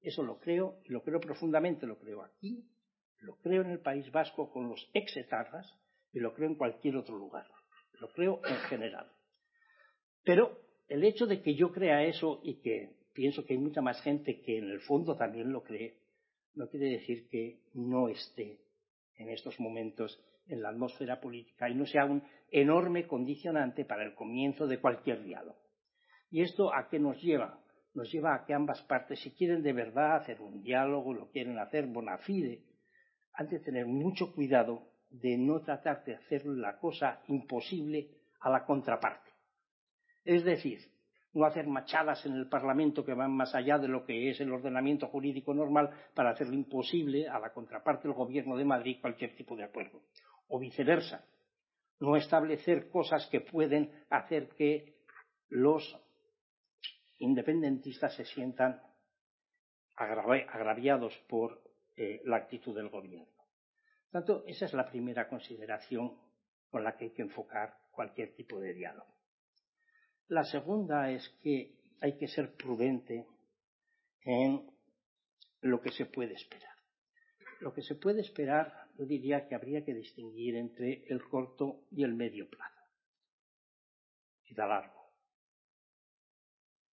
[0.01, 2.65] Eso lo creo, y lo creo profundamente, lo creo aquí,
[3.19, 5.67] lo creo en el País Vasco con los exetarras
[6.13, 7.49] y lo creo en cualquier otro lugar.
[7.95, 9.11] Lo creo en general.
[10.23, 14.01] Pero el hecho de que yo crea eso y que pienso que hay mucha más
[14.03, 15.99] gente que en el fondo también lo cree,
[16.55, 18.61] no quiere decir que no esté
[19.17, 24.15] en estos momentos en la atmósfera política y no sea un enorme condicionante para el
[24.15, 25.59] comienzo de cualquier diálogo.
[26.31, 27.59] ¿Y esto a qué nos lleva?
[27.95, 31.59] Nos lleva a que ambas partes, si quieren de verdad hacer un diálogo, lo quieren
[31.59, 32.65] hacer bona fide,
[33.33, 38.65] han de tener mucho cuidado de no tratar de hacer la cosa imposible a la
[38.65, 39.31] contraparte.
[40.25, 40.79] Es decir,
[41.33, 44.53] no hacer machadas en el Parlamento que van más allá de lo que es el
[44.53, 49.57] ordenamiento jurídico normal para hacerlo imposible a la contraparte del Gobierno de Madrid cualquier tipo
[49.57, 50.03] de acuerdo.
[50.51, 51.25] O viceversa,
[52.01, 55.01] no establecer cosas que pueden hacer que
[55.49, 55.83] los
[57.19, 58.83] independentistas se sientan
[59.97, 61.63] agraviados por
[61.97, 63.27] eh, la actitud del Gobierno.
[64.11, 66.19] Tanto, esa es la primera consideración
[66.71, 69.15] con la que hay que enfocar cualquier tipo de diálogo.
[70.29, 73.27] La segunda es que hay que ser prudente
[74.23, 74.71] en
[75.61, 76.75] lo que se puede esperar.
[77.61, 82.05] Lo que se puede esperar, yo diría que habría que distinguir entre el corto y
[82.05, 82.83] el medio plazo.
[84.45, 85.01] Y da largo.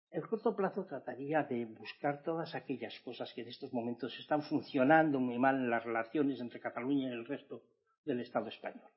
[0.10, 5.20] El corto plazo trataría de buscar todas aquellas cosas que en estos momentos están funcionando
[5.20, 7.62] muy mal en las relaciones entre Cataluña y el resto
[8.04, 8.90] del Estado español.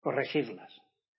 [0.00, 0.72] Corregirlas,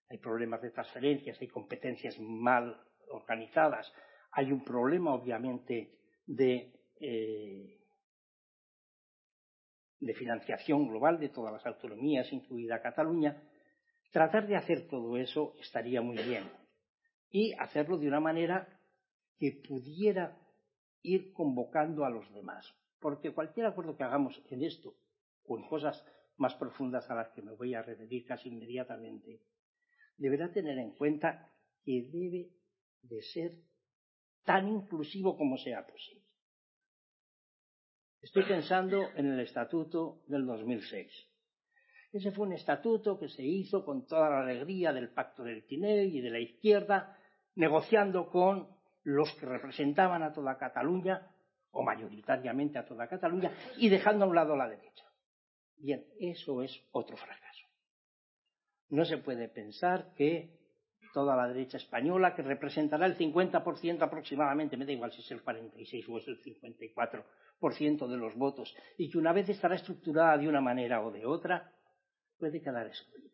[0.09, 2.75] hay problemas de transferencias, hay competencias mal
[3.09, 3.93] organizadas,
[4.31, 7.80] hay un problema, obviamente, de, eh,
[10.01, 13.41] de financiación global de todas las autonomías, incluida Cataluña.
[14.11, 16.51] Tratar de hacer todo eso estaría muy bien
[17.29, 18.67] y hacerlo de una manera
[19.37, 20.37] que pudiera
[21.03, 22.65] ir convocando a los demás.
[22.99, 24.95] Porque cualquier acuerdo que hagamos en esto
[25.45, 26.03] o en cosas
[26.37, 29.41] más profundas a las que me voy a referir casi inmediatamente,
[30.17, 31.51] deberá tener en cuenta
[31.83, 32.49] que debe
[33.03, 33.51] de ser
[34.43, 36.25] tan inclusivo como sea posible.
[38.21, 41.11] Estoy pensando en el estatuto del 2006.
[42.11, 46.13] Ese fue un estatuto que se hizo con toda la alegría del pacto del Tinel
[46.13, 47.17] y de la izquierda,
[47.55, 48.69] negociando con
[49.03, 51.31] los que representaban a toda Cataluña,
[51.71, 55.05] o mayoritariamente a toda Cataluña, y dejando a un lado la derecha.
[55.77, 57.65] Bien, eso es otro fracaso.
[58.89, 60.60] No se puede pensar que
[61.13, 65.41] toda la derecha española, que representará el 50% aproximadamente, me da igual si es el
[65.41, 70.47] 46 o es el 54% de los votos, y que una vez estará estructurada de
[70.47, 71.71] una manera o de otra,
[72.37, 73.31] puede quedar excluida.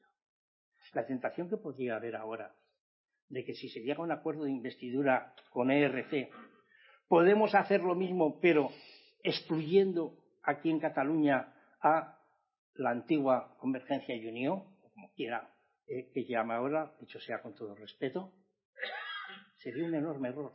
[0.94, 2.56] La tentación que podría haber ahora
[3.30, 6.30] de que si se llega a un acuerdo de investidura con ERC,
[7.08, 8.70] podemos hacer lo mismo, pero
[9.22, 12.18] excluyendo aquí en Cataluña a
[12.76, 14.63] la antigua Convergencia y Unión,
[14.94, 15.57] como quiera
[15.88, 18.34] eh, que llama ahora, dicho sea con todo respeto,
[19.58, 20.52] sería un enorme error.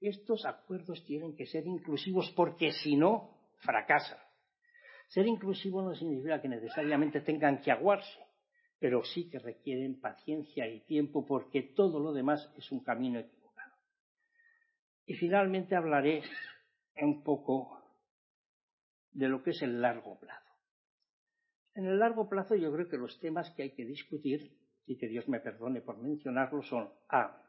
[0.00, 4.18] Estos acuerdos tienen que ser inclusivos porque si no, fracasan.
[5.08, 8.18] Ser inclusivo no significa que necesariamente tengan que aguarse,
[8.78, 13.74] pero sí que requieren paciencia y tiempo porque todo lo demás es un camino equivocado.
[15.06, 16.22] Y finalmente hablaré
[17.00, 17.82] un poco
[19.12, 20.45] de lo que es el largo plazo.
[21.76, 24.50] En el largo plazo yo creo que los temas que hay que discutir,
[24.86, 27.42] y que Dios me perdone por mencionarlo, son A.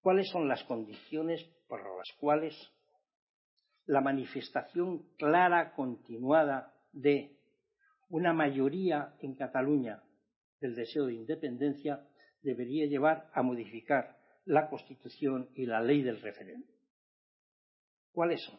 [0.00, 2.54] ¿Cuáles son las condiciones por las cuales
[3.86, 7.38] la manifestación clara, continuada de
[8.08, 10.02] una mayoría en Cataluña
[10.60, 12.04] del deseo de independencia
[12.42, 16.74] debería llevar a modificar la Constitución y la ley del referéndum?
[18.12, 18.58] ¿Cuáles son?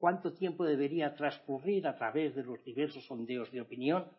[0.00, 4.10] Cuánto tiempo debería transcurrir a través de los diversos sondeos de opinión,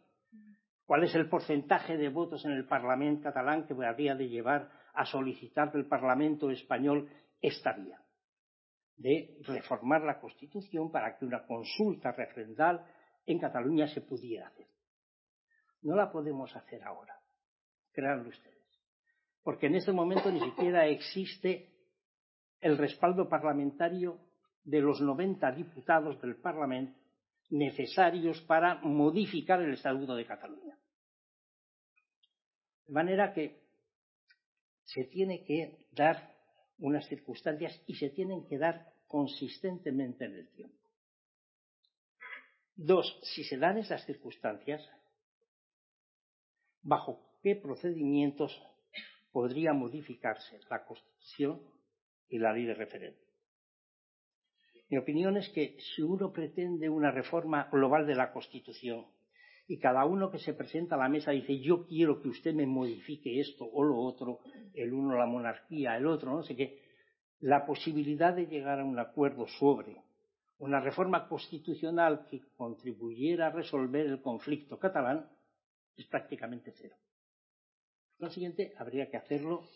[0.86, 5.06] cuál es el porcentaje de votos en el Parlamento catalán que habría de llevar a
[5.06, 7.10] solicitar del Parlamento español
[7.41, 8.00] esta vía
[8.96, 12.86] de reformar la Constitución para que una consulta referendal
[13.26, 14.67] en Cataluña se pudiera hacer.
[15.82, 17.20] No la podemos hacer ahora,
[17.91, 18.84] créanlo ustedes,
[19.41, 21.74] porque en este momento ni siquiera existe
[22.60, 24.20] el respaldo parlamentario
[24.63, 27.02] de los 90 diputados del Parlamento
[27.52, 30.78] necesarios para modificar el Estatuto de Cataluña.
[32.88, 33.62] De manera que
[34.86, 36.34] se tiene que dar
[36.80, 40.78] unas circunstancias y se tienen que dar consistentemente en el tiempo.
[42.76, 44.82] Dos, si se dan esas circunstancias,
[46.82, 48.59] ¿bajo qué procedimientos
[49.32, 51.62] podría modificarse la Constitución
[52.30, 53.20] y la ley de referéndum?
[54.92, 59.06] Mi opinión es que si uno pretende una reforma global de la Constitución
[59.66, 62.66] y cada uno que se presenta a la mesa dice yo quiero que usted me
[62.66, 64.39] modifique esto o lo otro,
[64.74, 66.82] el uno la monarquía, el otro no sé qué,
[67.39, 69.96] la posibilidad de llegar a un acuerdo sobre
[70.58, 75.26] una reforma constitucional que contribuyera a resolver el conflicto catalán
[75.96, 76.98] es prácticamente cero.
[78.18, 79.70] Por lo siguiente, habría que hacerlo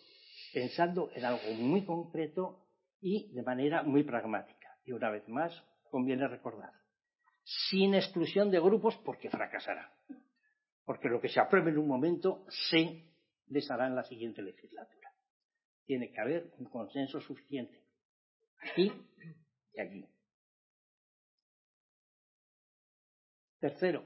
[0.53, 2.67] pensando en algo muy concreto
[2.99, 4.64] y de manera muy pragmática.
[4.85, 5.51] Y una vez más,
[5.89, 6.71] conviene recordar,
[7.43, 9.91] sin exclusión de grupos, porque fracasará.
[10.85, 13.11] Porque lo que se apruebe en un momento se
[13.47, 15.11] deshará en la siguiente legislatura.
[15.85, 17.83] Tiene que haber un consenso suficiente,
[18.61, 18.91] aquí
[19.73, 20.07] y allí.
[23.59, 24.05] Tercero,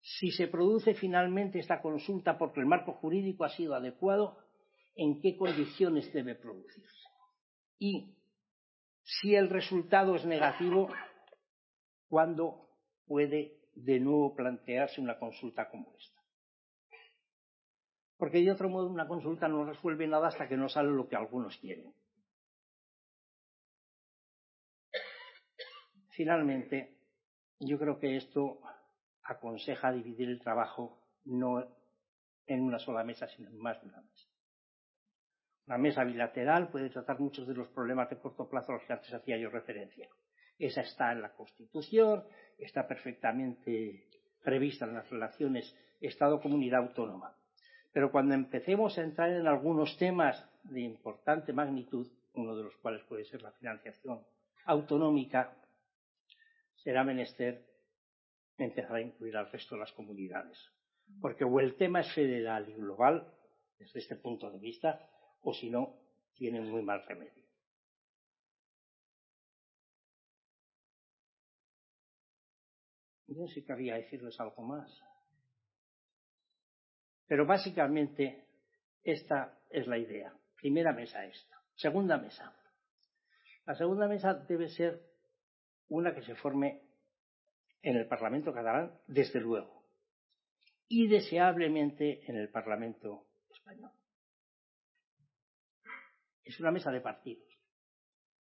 [0.00, 4.38] si se produce finalmente esta consulta porque el marco jurídico ha sido adecuado,
[4.94, 7.08] en qué condiciones debe producirse.
[7.78, 8.15] Y
[9.06, 10.88] si el resultado es negativo,
[12.08, 12.68] ¿cuándo
[13.06, 16.20] puede de nuevo plantearse una consulta como esta?
[18.16, 21.14] Porque de otro modo una consulta no resuelve nada hasta que no sale lo que
[21.14, 21.94] algunos quieren.
[26.10, 26.98] Finalmente,
[27.60, 28.60] yo creo que esto
[29.22, 31.64] aconseja dividir el trabajo no
[32.46, 34.35] en una sola mesa, sino en más de una mesa.
[35.66, 38.92] Una mesa bilateral puede tratar muchos de los problemas de corto plazo a los que
[38.92, 40.08] antes hacía yo referencia.
[40.58, 42.24] Esa está en la Constitución,
[42.56, 44.08] está perfectamente
[44.44, 47.36] prevista en las relaciones Estado-Comunidad Autónoma.
[47.92, 53.02] Pero cuando empecemos a entrar en algunos temas de importante magnitud, uno de los cuales
[53.04, 54.20] puede ser la financiación
[54.66, 55.56] autonómica,
[56.76, 57.64] será menester
[58.56, 60.58] empezar a incluir al resto de las comunidades.
[61.20, 63.26] Porque o el tema es federal y global,
[63.78, 65.08] desde este punto de vista,
[65.48, 65.94] o si no,
[66.34, 67.44] tienen muy mal remedio.
[73.28, 74.90] No sé si querría decirles algo más.
[77.28, 78.44] Pero básicamente
[79.04, 80.34] esta es la idea.
[80.56, 81.62] Primera mesa esta.
[81.76, 82.52] Segunda mesa.
[83.66, 85.00] La segunda mesa debe ser
[85.88, 86.82] una que se forme
[87.82, 89.84] en el Parlamento catalán, desde luego,
[90.88, 93.92] y deseablemente en el Parlamento español.
[96.46, 97.44] Es una mesa de partidos.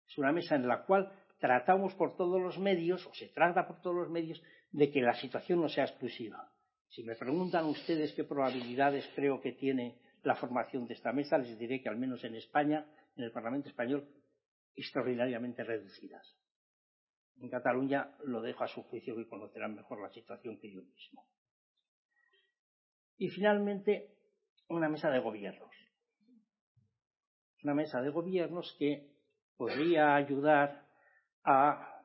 [0.07, 3.81] Es una mesa en la cual tratamos por todos los medios, o se trata por
[3.81, 4.41] todos los medios,
[4.71, 6.51] de que la situación no sea exclusiva.
[6.87, 11.57] Si me preguntan ustedes qué probabilidades creo que tiene la formación de esta mesa, les
[11.57, 12.85] diré que al menos en España,
[13.17, 14.07] en el Parlamento español,
[14.75, 16.37] extraordinariamente reducidas.
[17.37, 21.27] En Cataluña lo dejo a su juicio y conocerán mejor la situación que yo mismo.
[23.17, 24.15] Y finalmente,
[24.69, 25.84] una mesa de gobiernos
[27.65, 29.09] una mesa de gobiernos que
[29.57, 30.85] podría ayudar
[31.43, 32.03] a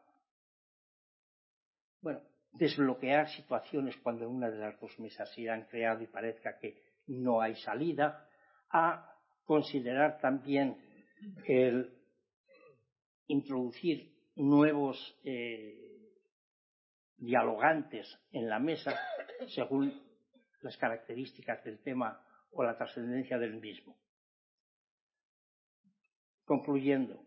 [2.00, 6.58] bueno, desbloquear situaciones cuando en una de las dos mesas se han creado y parezca
[6.58, 8.26] que no hay salida,
[8.70, 10.78] a considerar también
[11.46, 11.92] el
[13.26, 15.76] introducir nuevos eh,
[17.18, 18.98] dialogantes en la mesa
[19.48, 19.92] según
[20.62, 22.18] las características del tema
[22.52, 23.94] o la trascendencia del mismo.
[26.50, 27.24] Concluyendo,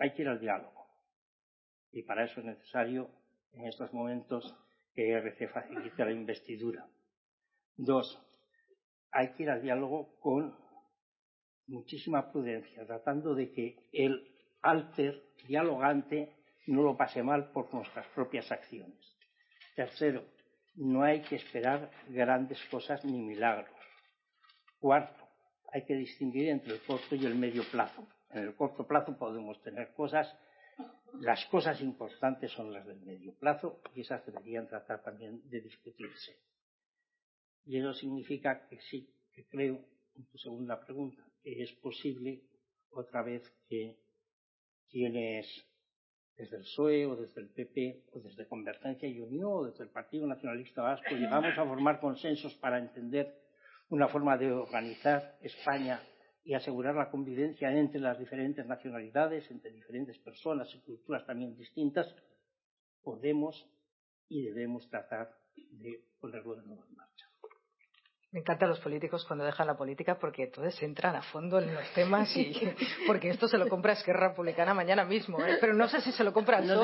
[0.00, 0.88] hay que ir al diálogo.
[1.92, 3.08] Y para eso es necesario,
[3.52, 4.52] en estos momentos,
[4.92, 6.84] que ERC facilite la investidura.
[7.76, 8.20] Dos,
[9.12, 10.58] hay que ir al diálogo con
[11.68, 16.34] muchísima prudencia, tratando de que el alter dialogante
[16.66, 19.16] no lo pase mal por nuestras propias acciones.
[19.76, 20.24] Tercero,
[20.74, 23.78] no hay que esperar grandes cosas ni milagros.
[24.80, 25.21] Cuarto,
[25.72, 28.06] hay que distinguir entre el corto y el medio plazo.
[28.30, 30.32] En el corto plazo podemos tener cosas,
[31.20, 36.36] las cosas importantes son las del medio plazo y esas deberían tratar también de discutirse.
[37.64, 42.42] Y eso significa que sí, que creo, en tu segunda pregunta, que es posible
[42.90, 43.96] otra vez que
[44.90, 45.46] quienes
[46.36, 49.90] desde el PSOE o desde el PP o desde Convergencia y Unión o desde el
[49.90, 53.41] Partido Nacionalista Vasco llegamos a formar consensos para entender
[53.92, 56.00] una forma de organizar España
[56.44, 62.06] y asegurar la convivencia entre las diferentes nacionalidades, entre diferentes personas y culturas también distintas,
[63.02, 63.68] podemos
[64.30, 67.26] y debemos tratar de ponerlo de nuevo en marcha.
[68.30, 71.92] Me encantan los políticos cuando dejan la política porque entonces entran a fondo en los
[71.92, 72.50] temas y
[73.06, 75.58] porque esto se lo compra Esquerra Republicana mañana mismo, ¿eh?
[75.60, 76.82] pero no sé si se lo compra el no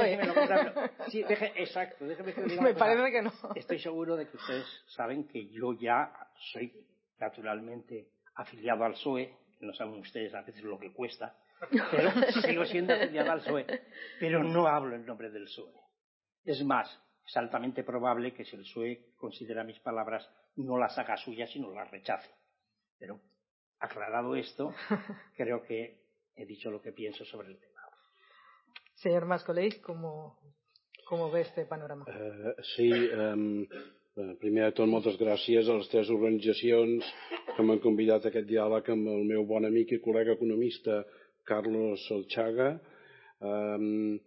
[1.08, 3.32] sí, exacto, déjeme que Me parece que no.
[3.54, 6.12] Estoy seguro de que ustedes saben que yo ya
[6.52, 6.70] soy
[7.18, 11.36] naturalmente afiliado al PSOE, no saben ustedes a veces lo que cuesta,
[11.90, 12.10] pero
[12.42, 13.66] sigo siendo afiliado al PSOE,
[14.20, 15.72] pero no hablo en nombre del PSOE.
[16.44, 16.88] Es más,
[17.26, 21.72] es altamente probable que si el PSOE considera mis palabras no las haga suyas, sino
[21.72, 22.30] las rechace.
[22.98, 23.20] Pero
[23.78, 24.74] aclarado esto,
[25.36, 26.02] creo que
[26.34, 27.80] he dicho lo que pienso sobre el tema.
[28.94, 30.40] Señor Mascolell, ¿cómo,
[31.06, 32.04] cómo ve este panorama?
[32.08, 33.64] Uh, sí, um,
[34.18, 37.06] Eh, primer de tot, moltes gràcies a les tres organitzacions
[37.54, 40.96] que m'han convidat a aquest diàleg amb el meu bon amic i col·lega economista
[41.46, 42.72] Carlos Solchaga.
[43.50, 44.18] Um,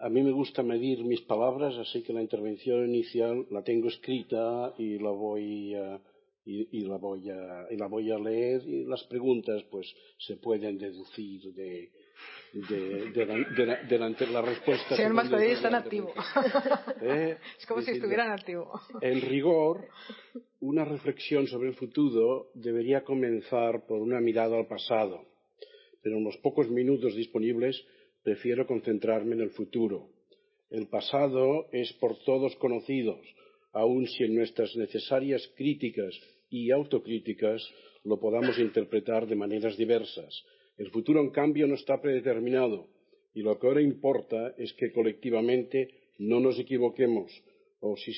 [0.00, 4.72] a mí me gusta medir mis palabras, así que la intervención inicial la tengo escrita
[4.78, 6.00] y la voy a,
[6.46, 10.78] y, la voy a, y la voy a leer y las preguntas pues se pueden
[10.78, 11.90] deducir de,
[12.52, 14.96] de, la, de, la, respuesta.
[14.96, 16.12] Señor Mascodí está en activo.
[17.02, 17.36] ¿Eh?
[17.58, 18.80] Es como si estuviera en activo.
[19.00, 19.88] En rigor,
[20.60, 25.24] una reflexión sobre el futuro debería comenzar por una mirada al pasado,
[26.02, 27.84] pero en los pocos minutos disponibles
[28.22, 30.08] prefiero concentrarme en el futuro.
[30.70, 33.20] El pasado es por todos conocidos,
[33.72, 36.18] aun si en nuestras necesarias críticas
[36.50, 37.62] y autocríticas
[38.04, 40.44] lo podamos interpretar de maneras diversas
[40.78, 42.88] el futuro, en cambio, no está predeterminado
[43.34, 47.30] y lo que ahora importa es que colectivamente no nos equivoquemos
[47.80, 48.12] o si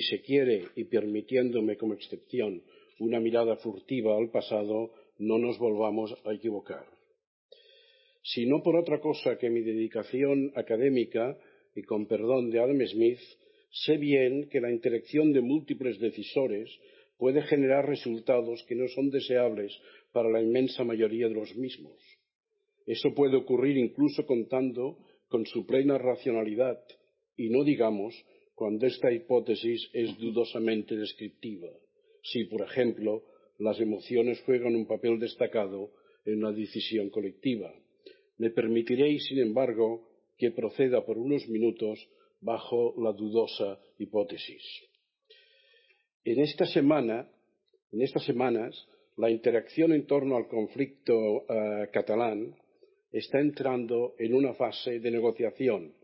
[0.00, 2.62] se, quiere, y permitiéndome como excepción
[2.98, 6.84] una mirada furtiva al pasado, no nos volvamos a equivocar.
[8.22, 11.38] Si no por otra cosa que mi dedicación académica,
[11.74, 13.18] y con perdón de Adam Smith,
[13.70, 16.70] sé bien que la interacción de múltiples decisores
[17.18, 19.72] puede generar resultados que no son deseables
[20.14, 21.98] para la inmensa mayoría de los mismos.
[22.86, 24.98] Eso puede ocurrir incluso contando
[25.28, 26.78] con su plena racionalidad
[27.36, 28.14] y no digamos
[28.54, 31.68] cuando esta hipótesis es dudosamente descriptiva.
[32.22, 33.24] Si, por ejemplo,
[33.58, 35.90] las emociones juegan un papel destacado
[36.24, 37.74] en la decisión colectiva.
[38.38, 40.08] Me permitiréis, sin embargo,
[40.38, 42.08] que proceda por unos minutos
[42.40, 44.62] bajo la dudosa hipótesis.
[46.24, 47.28] En esta semana,
[47.90, 52.56] en estas semanas, la interacción en torno al conflicto eh, catalán
[53.12, 55.94] está entrando en una fase de negociación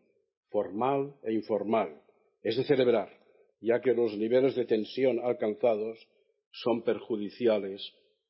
[0.51, 2.03] formal e informal.
[2.43, 3.09] Es de celebrar,
[3.61, 5.99] ya que los niveles de tensión alcanzados
[6.53, 7.81] son perjudiciales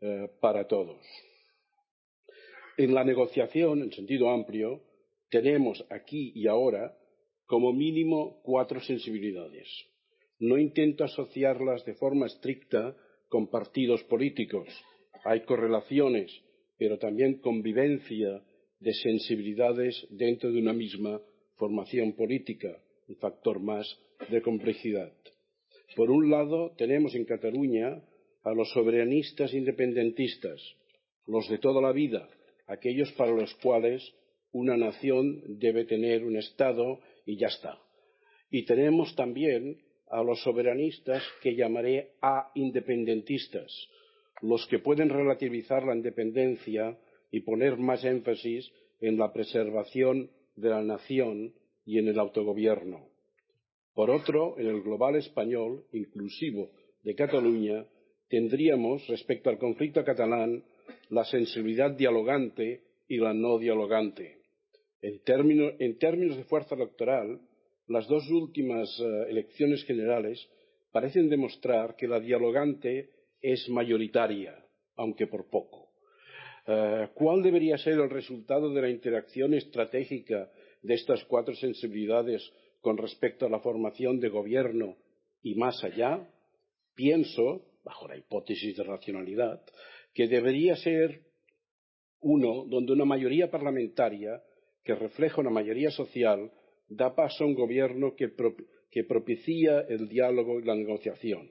[0.01, 1.03] eh, para todos.
[2.76, 4.83] En la negociación, en sentido amplio,
[5.28, 6.97] tenemos aquí y ahora
[7.45, 9.68] como mínimo cuatro sensibilidades.
[10.39, 12.97] No intento asociarlas de forma estricta
[13.31, 14.68] con partidos políticos.
[15.24, 16.31] Hay correlaciones,
[16.76, 18.43] pero también convivencia
[18.81, 21.20] de sensibilidades dentro de una misma
[21.57, 22.76] formación política,
[23.09, 23.87] un factor más
[24.28, 25.12] de complejidad.
[25.95, 28.03] Por un lado, tenemos en Cataluña
[28.43, 30.61] a los soberanistas independentistas,
[31.26, 32.28] los de toda la vida,
[32.66, 34.03] aquellos para los cuales
[34.53, 37.78] una nación debe tener un Estado y ya está.
[38.51, 39.78] Y tenemos también
[40.11, 43.72] a los soberanistas que llamaré a independentistas,
[44.42, 46.98] los que pueden relativizar la independencia
[47.30, 51.54] y poner más énfasis en la preservación de la nación
[51.84, 53.08] y en el autogobierno.
[53.94, 56.70] Por otro, en el global español, inclusivo
[57.02, 57.86] de Cataluña,
[58.28, 60.64] tendríamos, respecto al conflicto catalán,
[61.08, 64.38] la sensibilidad dialogante y la no dialogante.
[65.02, 65.20] En,
[65.78, 67.40] en términos de fuerza electoral,
[67.91, 70.49] las dos últimas eh, elecciones generales
[70.93, 73.11] parecen demostrar que la dialogante
[73.41, 74.64] es mayoritaria,
[74.95, 75.91] aunque por poco.
[76.68, 80.49] Eh, ¿Cuál debería ser el resultado de la interacción estratégica
[80.82, 82.49] de estas cuatro sensibilidades
[82.80, 84.97] con respecto a la formación de gobierno
[85.43, 86.28] y más allá?
[86.95, 89.62] Pienso, bajo la hipótesis de racionalidad,
[90.14, 91.22] que debería ser
[92.20, 94.41] uno donde una mayoría parlamentaria
[94.84, 96.53] que refleja una mayoría social
[96.91, 98.28] da paso a un gobierno que,
[99.05, 101.49] propicia el diálogo y la negociación.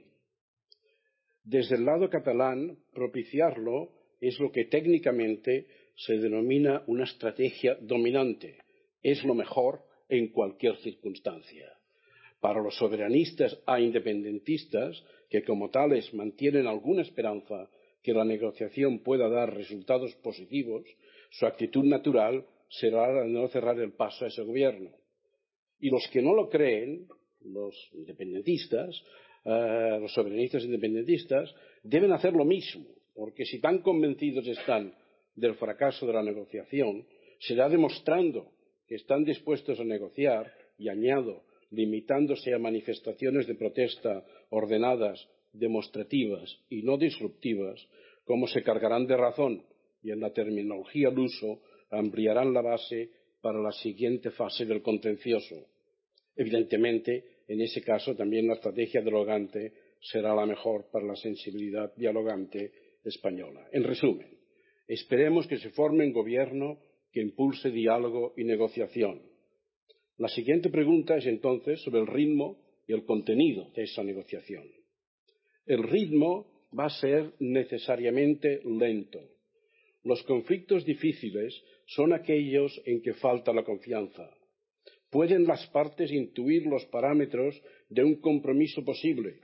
[1.43, 8.57] Desde el lado catalán, propiciarlo es lo que técnicamente se denomina una estrategia dominante.
[9.01, 11.71] Es lo mejor en cualquier circunstancia.
[12.41, 17.69] Para los soberanistas a independentistas, que como tales mantienen alguna esperanza
[18.03, 20.83] que la negociación pueda dar resultados positivos,
[21.31, 24.98] su actitud natural será la de no cerrar el paso a ese gobierno.
[25.79, 27.07] Y los que no lo creen,
[27.45, 29.01] los independentistas,
[29.45, 31.53] eh, los soberanistas independentistas,
[31.83, 34.93] deben hacer lo mismo, porque si tan convencidos están
[35.35, 37.05] del fracaso de la negociación,
[37.39, 38.51] será demostrando
[38.87, 46.83] que están dispuestos a negociar, y añado, limitándose a manifestaciones de protesta ordenadas, demostrativas y
[46.83, 47.85] no disruptivas,
[48.23, 49.63] como se cargarán de razón
[50.01, 51.61] y en la terminología al uso
[51.91, 53.09] ampliarán la base
[53.41, 55.55] para la siguiente fase del contencioso.
[56.35, 62.71] Evidentemente, en ese caso también la estrategia dialogante será la mejor para la sensibilidad dialogante
[63.03, 63.67] española.
[63.71, 64.37] En resumen,
[64.87, 66.79] esperemos que se forme un gobierno
[67.11, 69.21] que impulse diálogo y negociación.
[70.17, 74.63] La siguiente pregunta es entonces sobre el ritmo y el contenido de esa negociación.
[75.65, 79.19] El ritmo va a ser necesariamente lento.
[80.03, 84.29] Los conflictos difíciles son aquellos en que falta la confianza.
[85.09, 89.39] Pueden las partes intuir los parámetros de un compromiso posible,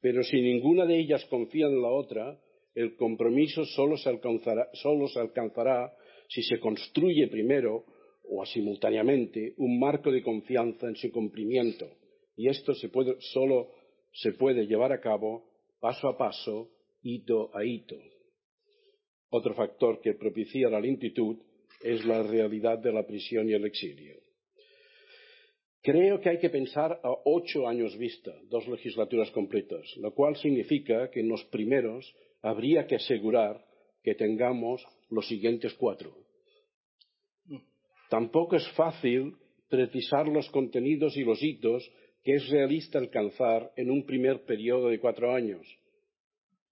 [0.00, 2.38] pero si ninguna de ellas confía en la otra,
[2.74, 5.92] el compromiso solo se alcanzará,
[6.28, 7.84] si se construye primero
[8.30, 11.90] o simultáneamente un marco de confianza en su cumplimiento.
[12.36, 13.72] Y esto solo
[14.12, 15.44] se puede llevar a cabo
[15.80, 16.70] paso a paso,
[17.02, 17.96] hito a hito.
[19.30, 21.36] Otro factor que propicia la lentitud
[21.82, 24.16] es la realidad de la prisión y el exilio.
[25.82, 31.10] Creo que hay que pensar a ocho años vista, dos legislaturas completas, lo cual significa
[31.10, 33.64] que en los primeros habría que asegurar
[34.02, 36.16] que tengamos los siguientes cuatro.
[38.10, 39.36] Tampoco es fácil
[39.68, 41.90] precisar los contenidos y los hitos
[42.24, 45.66] que es realista alcanzar en un primer periodo de cuatro años,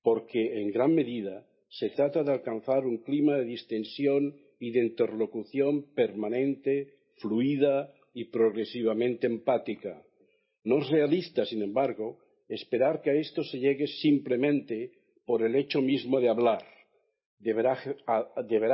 [0.02, 5.92] porque en gran medida se trata de alcanzar un clima de distensión y de interlocución
[5.94, 10.02] permanente, fluida y progresivamente empática.
[10.64, 14.92] No es realista, sin embargo, esperar que a esto se llegue simplemente
[15.26, 16.64] por el hecho mismo de hablar.
[17.38, 17.76] Deberá,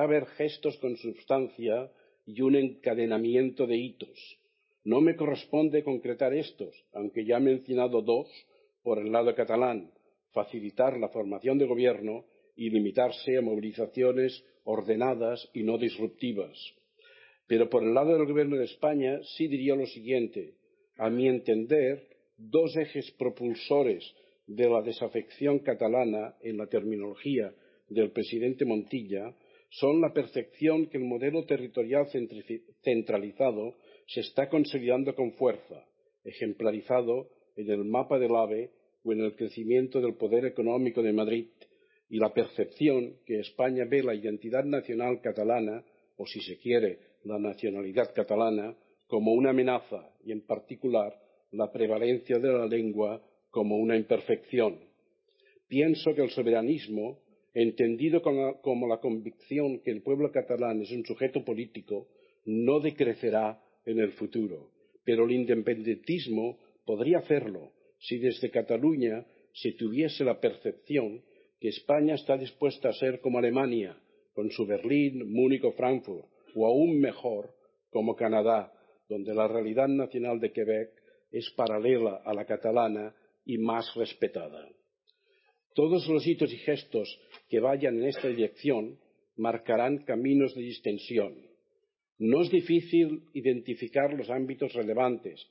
[0.03, 1.91] haber gestos con sustancia
[2.25, 4.39] y un encadenamiento de hitos.
[4.85, 8.29] No me corresponde concretar estos, aunque ya he mencionado dos
[8.83, 9.93] por el lado catalán,
[10.33, 12.25] facilitar la formación de gobierno
[12.63, 16.57] y limitarse a movilizaciones ordenadas y no disruptivas.
[17.49, 20.55] Pero por el lado del Gobierno de España sí diría lo siguiente.
[20.97, 22.07] A mi entender,
[22.37, 24.05] dos ejes propulsores
[24.47, 27.53] de la desafección catalana en la terminología
[27.89, 29.35] del presidente Montilla
[29.71, 32.07] son la percepción que el modelo territorial
[32.85, 33.75] centralizado
[34.07, 35.85] se está consolidando con fuerza,
[36.23, 38.71] ejemplarizado en el mapa del AVE
[39.03, 41.47] o en el crecimiento del poder económico de Madrid,
[42.13, 45.83] y la percepción que España ve la identidad nacional catalana,
[46.19, 51.19] o si se quiere, la nacionalidad catalana, como una amenaza y, en particular,
[51.53, 54.79] la prevalencia de la lengua como una imperfección.
[55.69, 57.19] Pienso que el soberanismo,
[57.55, 62.09] entendido como la convicción que el pueblo catalán es un sujeto político,
[62.45, 64.69] no decrecerá en el futuro,
[65.03, 71.23] pero el independentismo podría hacerlo si desde Cataluña se tuviese la percepción
[71.63, 73.97] que España está dispuesta a ser como Alemania,
[74.35, 77.55] con su Berlín, Múnich o Frankfurt, o aún mejor,
[77.89, 78.73] como Canadá,
[79.09, 80.91] donde la realidad nacional de Quebec
[81.31, 84.69] es paralela a la catalana y más respetada.
[85.73, 87.17] Todos los hitos y gestos
[87.49, 88.99] que vayan en esta dirección
[89.37, 91.47] marcarán caminos de distensión.
[92.19, 95.47] No es difícil identificar los ámbitos relevantes,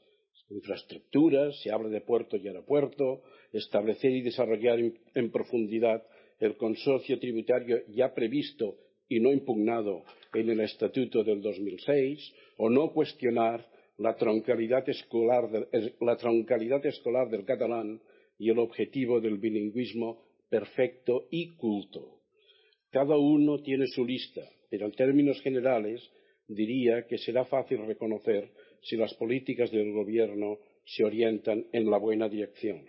[0.51, 6.03] infraestructuras, se habla de puerto y aeropuerto, establecer y desarrollar en profundidad
[6.39, 8.75] el consorcio tributario ya previsto
[9.07, 14.85] y no impugnado en el Estatuto del 2006, o no cuestionar la troncalidad
[15.99, 18.01] la troncalidad escolar del catalán
[18.39, 22.21] y el objetivo del bilingüismo perfecto y culto.
[22.89, 26.01] Cada uno tiene su lista, pero en términos generales
[26.47, 28.49] diría que será fácil reconocer
[28.81, 32.85] si las políticas del Gobierno se orientan en la buena dirección.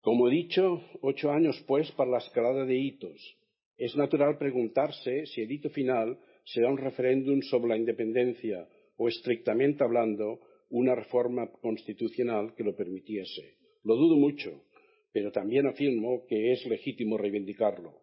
[0.00, 3.36] Como he dicho, ocho años pues para la escalada de hitos.
[3.76, 9.84] Es natural preguntarse si el hito final será un referéndum sobre la independencia o, estrictamente
[9.84, 10.40] hablando,
[10.70, 13.56] una reforma constitucional que lo permitiese.
[13.84, 14.64] Lo dudo mucho,
[15.12, 18.02] pero también afirmo que es legítimo reivindicarlo.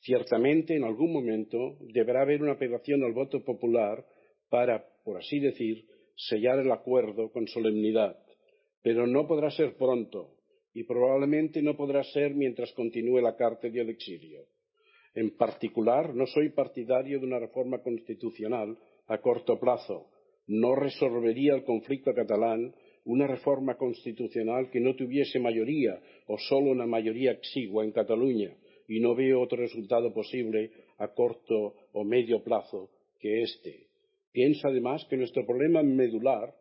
[0.00, 4.04] Ciertamente, en algún momento, deberá haber una apelación al voto popular
[4.48, 5.84] para, por así decir,
[6.16, 8.18] sellar el acuerdo con solemnidad,
[8.82, 10.34] pero no podrá ser pronto
[10.72, 14.46] y probablemente no podrá ser mientras continúe la cárcel y el exilio.
[15.14, 18.76] En particular, no soy partidario de una reforma constitucional
[19.06, 20.10] a corto plazo.
[20.46, 22.74] No resolvería el conflicto catalán
[23.04, 28.56] una reforma constitucional que no tuviese mayoría o solo una mayoría exigua en Cataluña
[28.88, 32.90] y no veo otro resultado posible a corto o medio plazo
[33.20, 33.86] que este.
[34.34, 36.52] Pienso además que nuestro problema medular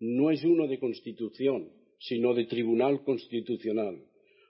[0.00, 1.70] no es uno de constitución,
[2.00, 4.02] sino de tribunal constitucional.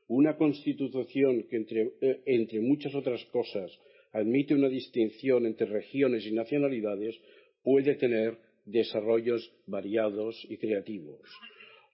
[0.08, 3.70] Una constitución que, entre, eh, entre muchas otras cosas,
[4.12, 7.20] admite una distinción entre regiones y nacionalidades,
[7.62, 11.20] puede tener desarrollos variados y creativos.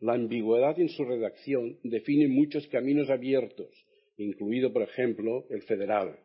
[0.00, 3.74] La ambigüedad en su redacción define muchos caminos abiertos,
[4.18, 6.16] incluido, por ejemplo, el federal.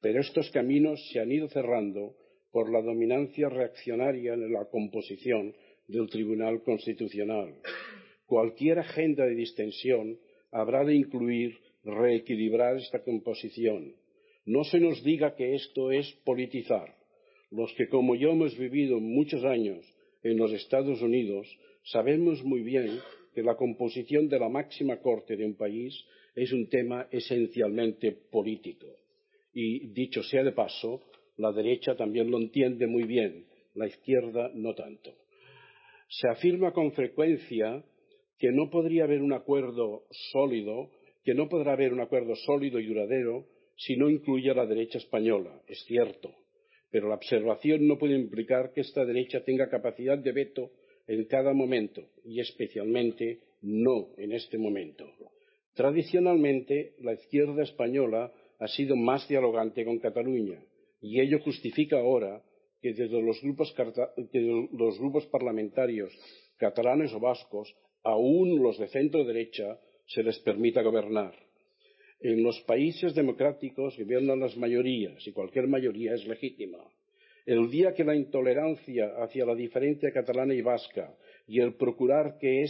[0.00, 2.14] Pero estos caminos se han ido cerrando
[2.50, 5.54] por la dominancia reaccionaria en la composición
[5.86, 7.54] del Tribunal Constitucional.
[8.26, 10.18] Cualquier agenda de distensión
[10.50, 13.94] habrá de incluir reequilibrar esta composición.
[14.44, 16.94] No se nos diga que esto es politizar.
[17.50, 19.84] Los que, como yo, hemos vivido muchos años
[20.22, 21.46] en los Estados Unidos,
[21.84, 22.98] sabemos muy bien
[23.34, 25.94] que la composición de la máxima corte de un país
[26.34, 28.86] es un tema esencialmente político.
[29.52, 31.02] Y, dicho sea de paso,
[31.38, 35.14] la derecha también lo entiende muy bien, la izquierda no tanto.
[36.08, 37.82] Se afirma con frecuencia
[38.38, 40.90] que no podría haber un acuerdo sólido,
[41.24, 44.98] que no podrá haber un acuerdo sólido y duradero si no incluye a la derecha
[44.98, 45.62] española.
[45.68, 46.34] Es cierto,
[46.90, 50.72] pero la observación no puede implicar que esta derecha tenga capacidad de veto
[51.06, 55.04] en cada momento y especialmente no en este momento.
[55.74, 60.60] Tradicionalmente, la izquierda española ha sido más dialogante con Cataluña
[61.00, 62.42] y ello justifica ahora
[62.80, 63.74] que desde los grupos,
[64.72, 66.12] los grupos parlamentarios
[66.56, 71.34] catalanes o vascos, aún los de centro derecha, se les permita gobernar.
[72.20, 76.78] En los países democráticos gobiernan las mayorías y cualquier mayoría es legítima.
[77.46, 82.66] El día que la intolerancia hacia la diferencia catalana y vasca y el procurar que,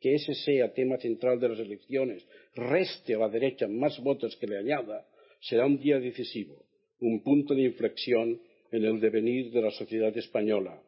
[0.00, 4.46] que ese sea tema central de las elecciones reste a la derecha más votos que
[4.46, 5.04] le añada,
[5.40, 6.64] será un día decisivo,
[7.06, 8.40] un punto de inflexión
[8.72, 10.80] en el devenir de la sociedad española.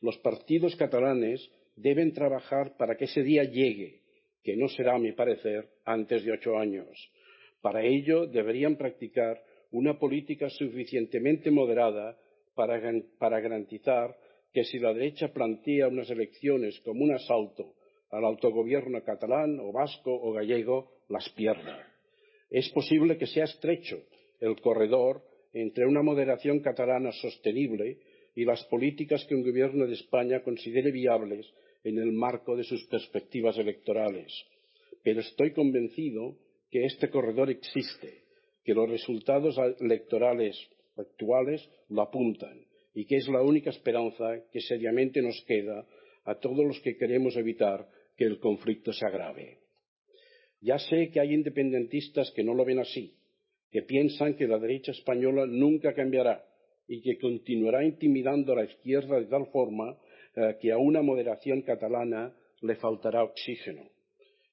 [0.00, 4.02] Los partidos catalanes deben trabajar para que ese día llegue
[4.42, 6.88] que no será, a mi parecer, antes de ocho años.
[7.60, 9.42] Para ello deberían practicar
[9.72, 12.16] una política suficientemente moderada
[12.54, 12.78] para,
[13.40, 14.16] garantizar
[14.52, 17.74] que si la derecha plantea unas elecciones como un asalto
[18.10, 21.86] al autogobierno catalán o vasco o gallego, las pierda.
[22.48, 24.02] Es posible que sea estrecho
[24.40, 27.98] el corredor entre una moderación catalana sostenible
[28.34, 31.46] y las políticas que un gobierno de España considere viables
[31.84, 34.32] en el marco de sus perspectivas electorales.
[35.02, 36.36] Pero estoy convencido
[36.70, 38.22] que este corredor existe,
[38.64, 40.56] que los resultados electorales
[40.96, 45.86] actuales lo apuntan y que es la única esperanza que seriamente nos queda
[46.24, 49.58] a todos los que queremos evitar que el conflicto se agrave.
[50.60, 53.14] Ya sé que hay independentistas que no lo ven así,
[53.70, 56.44] que piensan que la derecha española nunca cambiará
[56.86, 59.98] y que continuará intimidando a la izquierda de tal forma
[60.36, 63.90] eh, que a una moderación catalana le faltará oxígeno.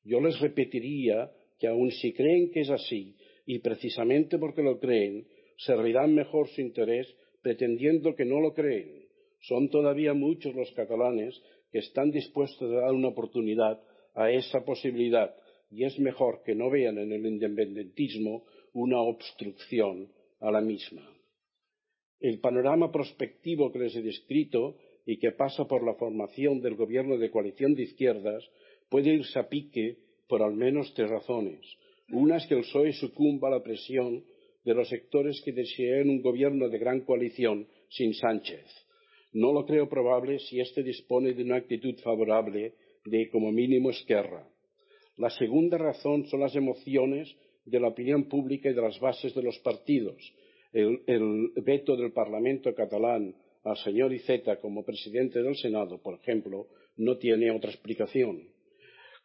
[0.03, 5.27] Yo les repetiría que aun si creen que es así, y precisamente porque lo creen,
[5.57, 7.07] servirán mejor su interés
[7.41, 9.05] pretendiendo que no lo creen.
[9.39, 11.41] Son todavía muchos los catalanes
[11.71, 13.79] que están dispuestos a dar una oportunidad
[14.13, 15.35] a esa posibilidad
[15.69, 18.45] y es mejor que no vean en el independentismo
[18.75, 20.11] una obstrucción
[20.41, 21.01] a la misma.
[22.19, 27.17] El panorama prospectivo que les he descrito y que pasa por la formación del gobierno
[27.17, 28.43] de coalición de izquierdas
[28.89, 29.97] puede irse a pique
[30.27, 31.61] por al menos tres razones.
[32.09, 34.25] Una es que el PSOE sucumba a la presión
[34.65, 38.65] de los sectores que desean un gobierno de gran coalición sin Sánchez.
[39.31, 42.73] No lo creo probable si éste dispone de una actitud favorable
[43.05, 44.49] de, como mínimo, Esquerra.
[45.15, 47.33] La segunda razón son las emociones
[47.65, 50.33] de la opinión pública y de las bases de los partidos.
[50.71, 57.17] El, veto del Parlamento catalán al señor Iceta como presidente del Senado, por ejemplo, no
[57.17, 58.43] tiene otra explicación.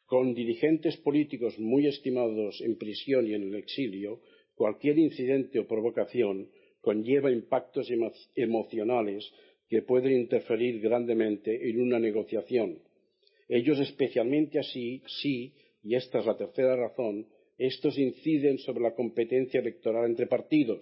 [0.06, 4.20] Con dirigentes políticos muy estimados en prisión y en el exilio,
[4.54, 6.48] cualquier incidente o provocación
[6.80, 7.88] conlleva impactos
[8.34, 9.30] emocionales
[9.68, 12.78] que pueden interferir grandemente en una negociación.
[13.48, 17.26] Ellos especialmente así, sí, y esta es la tercera razón,
[17.60, 20.80] estos inciden sobre la competencia electoral entre partidos.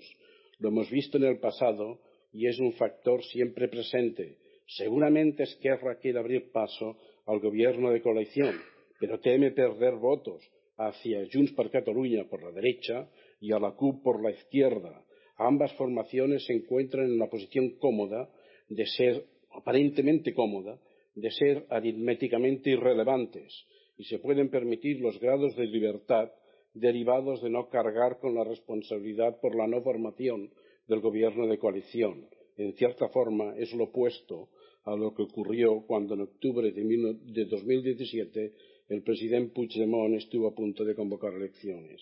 [0.60, 1.98] Lo hemos visto en el pasado
[2.32, 4.36] y es un factor siempre presente.
[4.64, 8.54] Seguramente Esquerra quiere abrir paso al gobierno de coalición,
[9.00, 13.10] pero teme perder votos hacia Junts per Catalunya por la derecha
[13.40, 15.04] y a la CUP por la izquierda.
[15.36, 18.30] Ambas formaciones se encuentran en la posición cómoda
[18.68, 20.78] de ser, aparentemente cómoda,
[21.16, 23.66] de ser aritméticamente irrelevantes
[23.96, 26.30] y se pueden permitir los grados de libertad
[26.78, 30.50] derivados de no cargar con la responsabilidad por la no formación
[30.86, 32.28] del gobierno de coalición.
[32.56, 34.48] En cierta forma es lo opuesto
[34.84, 38.54] a lo que ocurrió cuando en octubre de 2017
[38.88, 42.00] el presidente Puigdemont estuvo a punto de convocar elecciones.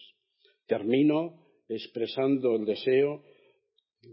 [0.67, 3.23] Termino expresando el deseo,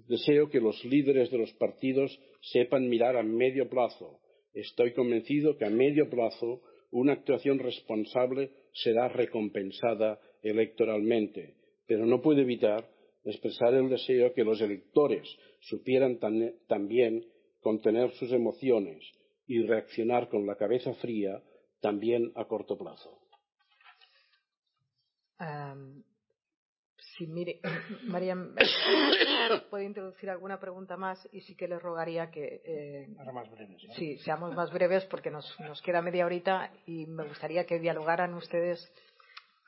[0.07, 4.19] deseo que los líderes de los partidos sepan mirar a medio plazo.
[4.53, 6.61] Estoy convencido que a medio plazo
[6.91, 11.55] una actuación responsable será recompensada electoralmente,
[11.87, 12.87] pero no puedo evitar
[13.23, 15.27] expresar el deseo que los electores
[15.61, 16.19] supieran
[16.67, 17.25] también
[17.61, 19.03] contener sus emociones
[19.47, 21.41] y reaccionar con la cabeza fría
[21.79, 23.23] también a corto plazo.
[27.17, 27.59] Sí, mire,
[28.03, 28.35] María,
[29.69, 32.61] puede introducir alguna pregunta más y sí que le rogaría que.
[32.65, 33.81] Eh, más breves.
[33.95, 38.33] Sí, seamos más breves porque nos, nos queda media horita y me gustaría que dialogaran
[38.33, 38.91] ustedes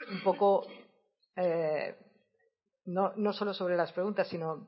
[0.10, 0.68] un poco,
[1.36, 1.96] eh,
[2.86, 4.68] no, no solo sobre las preguntas, sino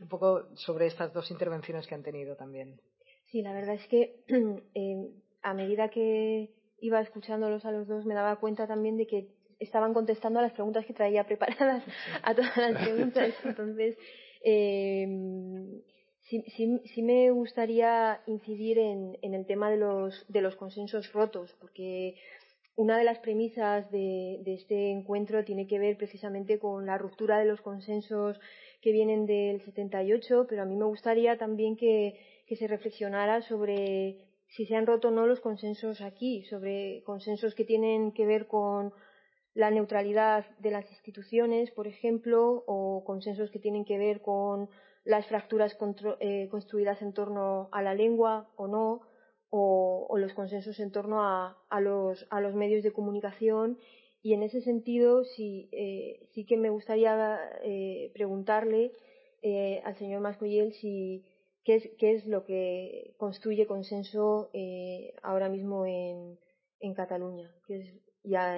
[0.00, 2.80] un poco sobre estas dos intervenciones que han tenido también.
[3.30, 4.24] Sí, la verdad es que
[4.74, 5.10] eh,
[5.42, 6.50] a medida que
[6.80, 10.52] iba escuchándolos a los dos me daba cuenta también de que estaban contestando a las
[10.52, 11.84] preguntas que traía preparadas
[12.22, 13.34] a todas las preguntas.
[13.44, 13.96] Entonces,
[14.42, 15.06] eh,
[16.22, 16.42] sí,
[16.84, 22.16] sí, me gustaría incidir en, en, el tema de los, de los consensos rotos, porque
[22.80, 27.44] una de las premisas de, este encuentro tiene que ver precisamente con la ruptura de
[27.44, 28.40] los consensos
[28.80, 34.24] que vienen del 78, pero a mí me gustaría también que, que se reflexionara sobre
[34.46, 38.46] si se han roto o no los consensos aquí, sobre consensos que tienen que ver
[38.46, 38.94] con
[39.52, 44.70] la neutralidad de las instituciones, por ejemplo, o consensos que tienen que ver con
[45.04, 45.76] las fracturas
[46.20, 49.02] eh, construidas en torno a la lengua o no,
[49.50, 53.78] o, los consensos en torno a, los, medios de comunicación.
[54.22, 58.92] Y en ese sentido, sí, eh, sí que me gustaría eh, preguntarle
[59.84, 61.24] al señor Mascoyel si
[61.64, 64.50] qué es, qué es lo que construye consenso
[65.22, 66.38] ahora mismo en,
[66.80, 68.56] en Cataluña, que es ya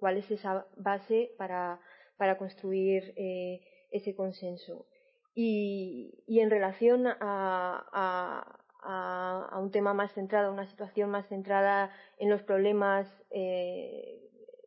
[0.00, 1.80] cuál es esa base para,
[2.16, 3.60] para construir eh,
[3.90, 4.86] ese consenso.
[5.34, 11.26] Y, y en relación a, a, a, un tema más centrado, a una situación más
[11.28, 14.20] centrada en los problemas eh,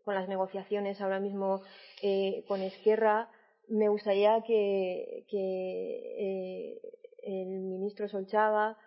[0.04, 1.62] con las negociaciones ahora mismo
[2.02, 3.30] eh, con Esquerra,
[3.70, 6.80] me gustaría que, que
[7.24, 8.78] el ministro Solchava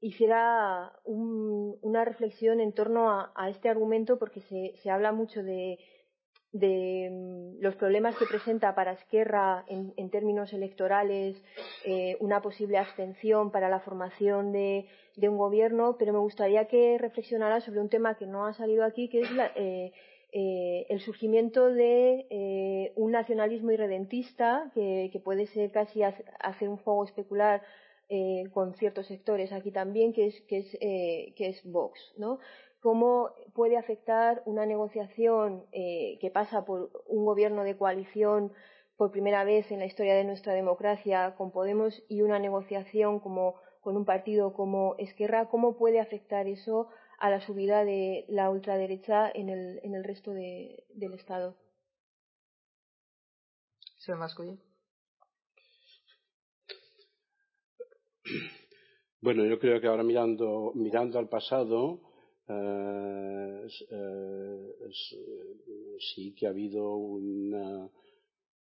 [0.00, 5.78] hiciera una reflexión en torno a, este argumento porque se, se habla mucho de,
[6.54, 11.36] de mm, los problemas que presenta para Esquerra en, términos electorales
[11.84, 14.86] eh, una posible abstención para la formación de,
[15.16, 19.08] un gobierno, pero me gustaría que reflexionara sobre un tema que no ha salido aquí,
[19.08, 19.92] que es eh,
[20.32, 27.62] eh, el surgimiento de un nacionalismo irredentista que, puede ser casi hacer un juego especular
[28.52, 32.38] con ciertos sectores aquí también, que es, que es, que es Vox, ¿no?
[32.84, 38.52] Cómo puede afectar una negociación eh, que pasa por un gobierno de coalición
[38.98, 43.54] por primera vez en la historia de nuestra democracia con Podemos y una negociación como
[43.80, 49.30] con un partido como Esquerra, cómo puede afectar eso a la subida de la ultraderecha
[49.34, 51.56] en el, en el resto de, del Estado.
[53.96, 54.60] Señor Mascoy.
[59.22, 62.12] Bueno, yo creo que ahora mirando, mirando al pasado,
[62.46, 64.74] eh, eh,
[66.12, 67.88] sí que ha habido una,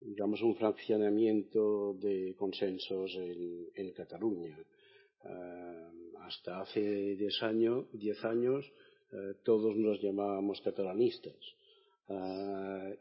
[0.02, 4.58] digamos, un fraccionamiento de consensos en, Cataluña.
[5.24, 5.88] Eh,
[6.22, 8.66] hasta hace diez años, diez años
[9.44, 11.40] todos nos llamábamos catalanistas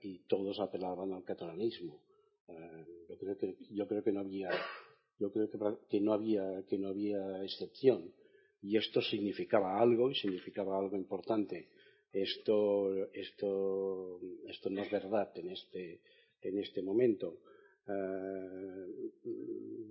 [0.02, 1.98] y todos apelaban al catalanismo.
[3.08, 4.50] yo creo que yo creo que no había
[5.18, 5.50] yo creo
[5.88, 8.12] que no había que no había excepción
[8.66, 11.68] y esto significaba algo y significaba algo importante.
[12.12, 16.00] Esto, esto, esto no es verdad en este,
[16.42, 17.38] en este momento.
[17.86, 18.86] Eh,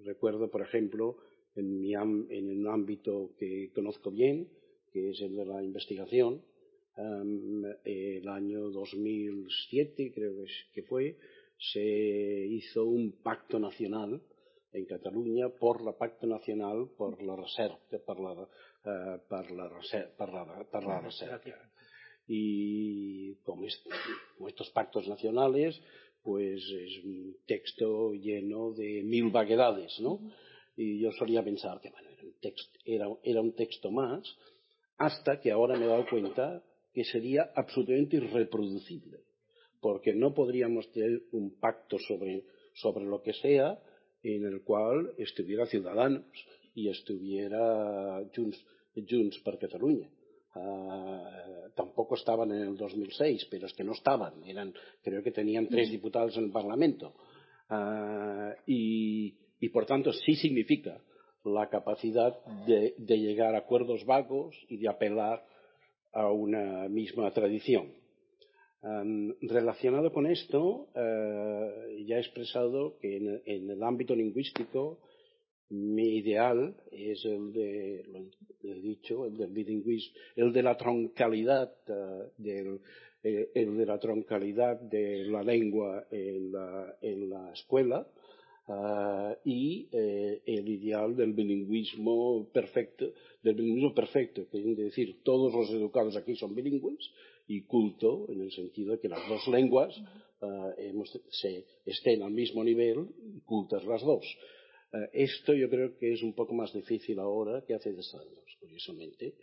[0.03, 1.17] recuerdo, por ejemplo,
[1.55, 4.49] en, mi en un ámbito que conozco bien,
[4.91, 6.41] que es el de la investigación,
[6.97, 10.33] eh, el año 2007 creo
[10.73, 11.15] que fue,
[11.57, 14.21] se hizo un pacto nacional
[14.75, 19.69] en Catalunya per la Pacte Nacional per la Recerca, per la, eh, per la,
[20.17, 21.71] per la, per la recerca.
[22.27, 23.81] Y como, es,
[24.35, 25.79] como estos pactos nacionales,
[26.23, 30.19] pues es un texto lleno de mil vaguedades, ¿no?
[30.75, 34.23] Y yo solía pensar que, bueno, era un, texto, era, era un texto más,
[34.97, 36.63] hasta que ahora me he dado cuenta
[36.93, 39.19] que sería absolutamente irreproducible,
[39.79, 43.79] porque no podríamos tener un pacto sobre, sobre lo que sea
[44.25, 46.25] en el cual estuviera Ciudadanos
[46.73, 48.65] y estuviera Junts,
[48.95, 50.09] Junts per Catalunya.
[50.55, 54.73] Uh, tampoco estaban en el 2006, pero es que no estaban, eran,
[55.03, 57.13] creo que tenían tres diputados en el Parlamento.
[57.69, 60.99] Uh, y, por tanto, sí significa
[61.43, 62.33] la capacidad
[62.65, 65.45] de llegar a acuerdos vagos y de apelar
[66.13, 67.91] a una misma tradición
[69.41, 74.99] relacionado con esto, eh, ya he expresado que en, el ámbito lingüístico
[75.69, 78.05] mi ideal es el de,
[78.61, 81.73] lo dicho, el del bilingüismo, el de la troncalidad
[82.37, 82.79] del,
[83.23, 88.07] eh, el de la troncalidad de la lengua en la, escuela
[89.43, 93.11] y eh, el ideal del bilingüismo perfecto,
[93.41, 97.09] del bilingüismo perfecto, que es decir, todos los educados aquí son bilingües
[97.47, 99.95] y culto en el sentido de que las dos lenguas
[100.41, 104.25] uh, hemos, se estén al mismo nivel y cultas las dos.
[104.95, 108.57] Eh, esto yo creo que es un poco más difícil ahora que hace dos años,
[108.59, 109.35] curiosamente,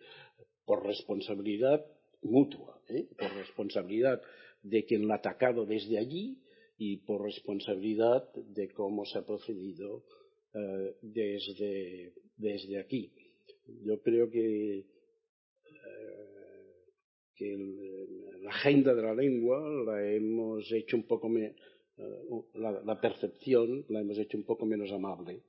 [0.65, 1.85] por responsabilidad
[2.23, 3.09] mutua, ¿eh?
[3.19, 4.21] por responsabilidad
[4.63, 6.39] de quien la ha atacado desde allí
[6.79, 10.05] y por responsabilidad de cómo se ha procedido
[10.55, 13.13] eh, desde, desde, aquí.
[13.85, 14.87] Yo creo que,
[17.35, 21.55] que el, la agenda de la lengua la hemos hecho un poco me,
[21.97, 25.43] uh, la, percepción la hemos hecho un poco menos amable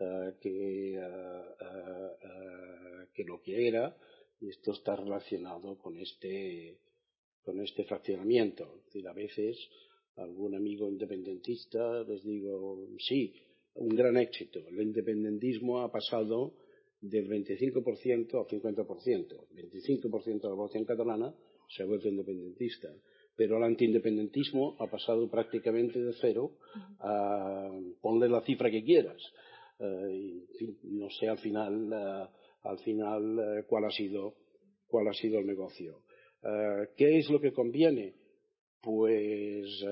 [0.00, 1.54] uh, que, uh,
[3.12, 3.96] que, lo que era
[4.40, 6.78] y esto está relacionado con este,
[7.42, 8.76] con este fraccionamiento.
[8.78, 9.58] Es decir, a veces
[10.16, 13.34] algún amigo independentista les digo, sí,
[13.74, 14.60] un gran éxito.
[14.68, 16.54] El independentismo ha pasado
[17.00, 19.46] del 25% al 50%.
[19.56, 21.34] El 25% de la población catalana
[21.68, 22.88] se ha vuelto independentista
[23.38, 26.56] pero el antiindependentismo ha pasado prácticamente de cero
[26.98, 27.70] a
[28.00, 29.22] ponle la cifra que quieras.
[29.78, 34.34] Uh, y, fin, no sé al final, uh, al final uh, cuál, ha sido,
[34.88, 36.02] cuál ha sido el negocio.
[36.96, 38.14] ¿Qué es lo que conviene?
[38.80, 39.84] Pues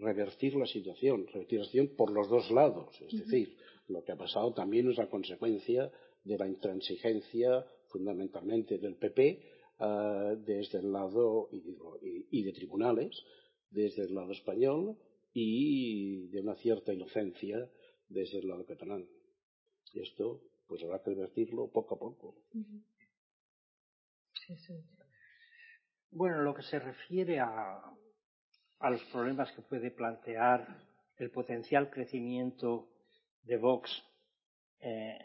[0.00, 2.98] revertir la situación, revertir la situación por los dos lados.
[3.02, 3.54] Es decir,
[3.88, 5.90] lo que ha pasado también es la consecuencia
[6.24, 9.42] de la intransigencia fundamentalmente del PP
[9.80, 13.22] uh, desde el lado, y, digo, y, y, de tribunales,
[13.70, 14.96] desde el lado español
[15.32, 17.70] y de una cierta inocencia
[18.08, 19.06] desde el lado catalán.
[19.92, 22.36] Y esto, pues habrá que revertirlo poco a poco.
[24.34, 24.74] Sí, sí.
[26.10, 27.80] Bueno, lo que se refiere a,
[28.78, 30.66] a los problemas que puede plantear
[31.16, 32.91] el potencial crecimiento
[33.42, 33.90] de Vox
[34.80, 35.18] eh,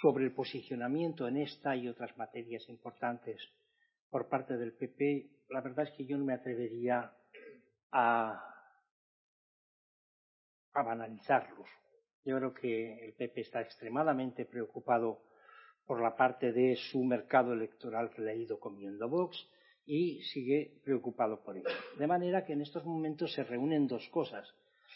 [0.00, 3.40] sobre el posicionamiento en esta y otras materias importantes
[4.10, 7.12] por parte del PP, la verdad es que yo no me atrevería
[7.92, 8.42] a,
[10.72, 11.68] a banalizarlos.
[12.24, 15.22] Yo creo que el PP está extremadamente preocupado
[15.86, 19.48] por la parte de su mercado electoral que le ha ido comiendo Vox
[19.86, 21.68] y sigue preocupado por ello.
[21.98, 24.46] De manera que en estos momentos se reúnen dos cosas.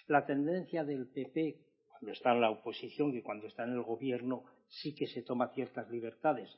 [0.07, 1.57] La tendencia del PP,
[2.03, 5.53] cuando está en la oposición y cuando está en el gobierno, sí que se toma
[5.55, 6.51] ciertas libertades,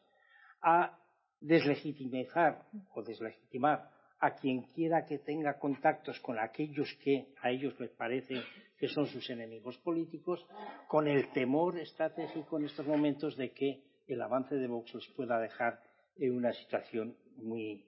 [0.63, 0.99] a
[1.39, 2.63] deslegitimizar
[2.95, 3.91] o deslegitimar
[4.21, 8.41] a quien quiera que tenga contactos con aquellos que a ellos les parece
[8.79, 10.47] que son sus enemigos políticos,
[10.89, 15.39] con el temor estratégico en estos momentos de que el avance de Vox les pueda
[15.39, 15.79] dejar
[16.17, 17.87] en una situación muy,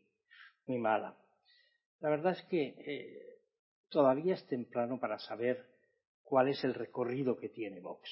[0.66, 1.16] muy mala.
[2.00, 3.38] La verdad es que eh,
[3.88, 5.75] todavía es temprano para saber
[6.26, 8.10] cuál es el recorrido que tiene Vox.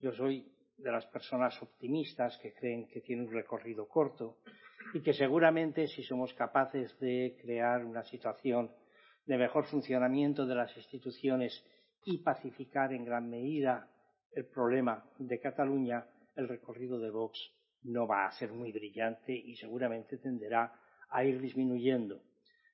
[0.00, 0.46] Yo soy
[0.76, 4.36] de las personas optimistas que creen que tiene un recorrido corto
[4.92, 8.70] y que seguramente si somos capaces de crear una situación
[9.24, 11.64] de mejor funcionamiento de las instituciones
[12.04, 13.90] y pacificar en gran medida
[14.32, 16.06] el problema de Cataluña,
[16.36, 17.38] el recorrido de Vox
[17.84, 22.20] no va a ser muy brillante y seguramente tenderá a ir disminuyendo.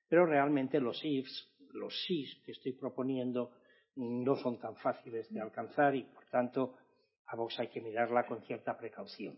[0.09, 3.53] Pero realmente los IFs, los SIS que estoy proponiendo,
[3.95, 6.75] no son tan fáciles de alcanzar y, por tanto,
[7.27, 9.37] a Vox hay que mirarla con cierta precaución.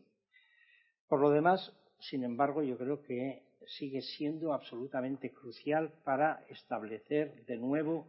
[1.07, 7.57] Por lo demás, sin embargo, yo creo que sigue siendo absolutamente crucial para establecer de
[7.57, 8.07] nuevo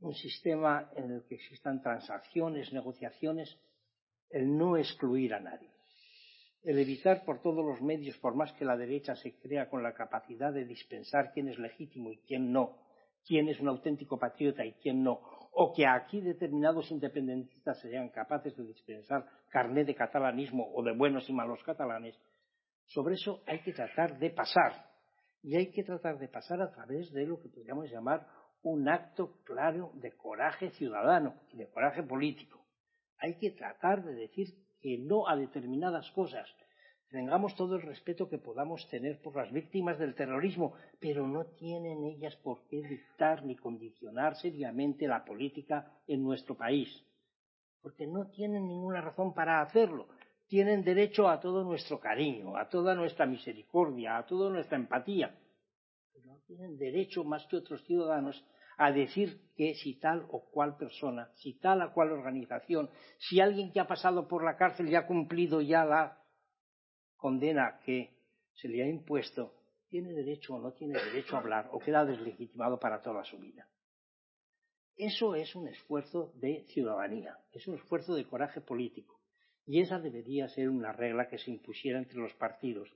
[0.00, 3.56] un sistema en el que existan transacciones, negociaciones,
[4.30, 5.70] el no excluir a nadie,
[6.62, 9.94] el evitar por todos los medios, por más que la derecha se crea con la
[9.94, 12.78] capacidad de dispensar quién es legítimo y quién no,
[13.26, 15.20] quién es un auténtico patriota y quién no,
[15.52, 21.28] o que aquí determinados independentistas sean capaces de dispensar carné de catalanismo o de buenos
[21.28, 22.18] y malos catalanes,
[22.86, 24.90] sobre eso hay que tratar de pasar.
[25.42, 28.26] Y hay que tratar de pasar a través de lo que podríamos llamar
[28.62, 32.64] un acto claro de coraje ciudadano y de coraje político.
[33.18, 34.48] Hay que tratar de decir
[34.80, 36.48] que no a determinadas cosas,
[37.12, 42.02] tengamos todo el respeto que podamos tener por las víctimas del terrorismo, pero no tienen
[42.04, 46.88] ellas por qué dictar ni condicionar seriamente la política en nuestro país,
[47.82, 50.08] porque no tienen ninguna razón para hacerlo.
[50.48, 55.38] Tienen derecho a todo nuestro cariño, a toda nuestra misericordia, a toda nuestra empatía,
[56.12, 58.42] pero no tienen derecho más que otros ciudadanos
[58.78, 62.88] a decir que si tal o cual persona, si tal o cual organización,
[63.18, 66.21] si alguien que ha pasado por la cárcel y ha cumplido ya la
[67.22, 68.10] condena que
[68.52, 69.54] se le ha impuesto,
[69.88, 73.68] tiene derecho o no tiene derecho a hablar o queda deslegitimado para toda su vida.
[74.96, 79.20] Eso es un esfuerzo de ciudadanía, es un esfuerzo de coraje político.
[79.64, 82.92] Y esa debería ser una regla que se impusiera entre los partidos,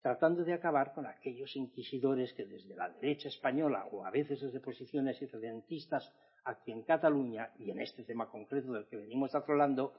[0.00, 4.58] tratando de acabar con aquellos inquisidores que desde la derecha española o a veces desde
[4.58, 6.12] posiciones irredentistas
[6.44, 9.94] aquí en Cataluña y en este tema concreto del que venimos hablando,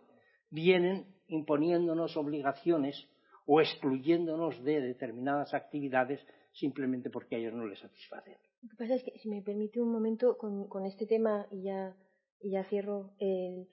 [0.50, 3.08] vienen imponiéndonos obligaciones
[3.46, 8.38] o excluyéndonos de determinadas actividades simplemente porque a ellos no les satisfacen.
[8.62, 12.64] Lo que pasa es que, si me permite un momento, con, este tema, y ya,
[12.70, 13.66] cierro, em,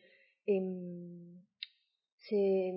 [2.16, 2.72] se,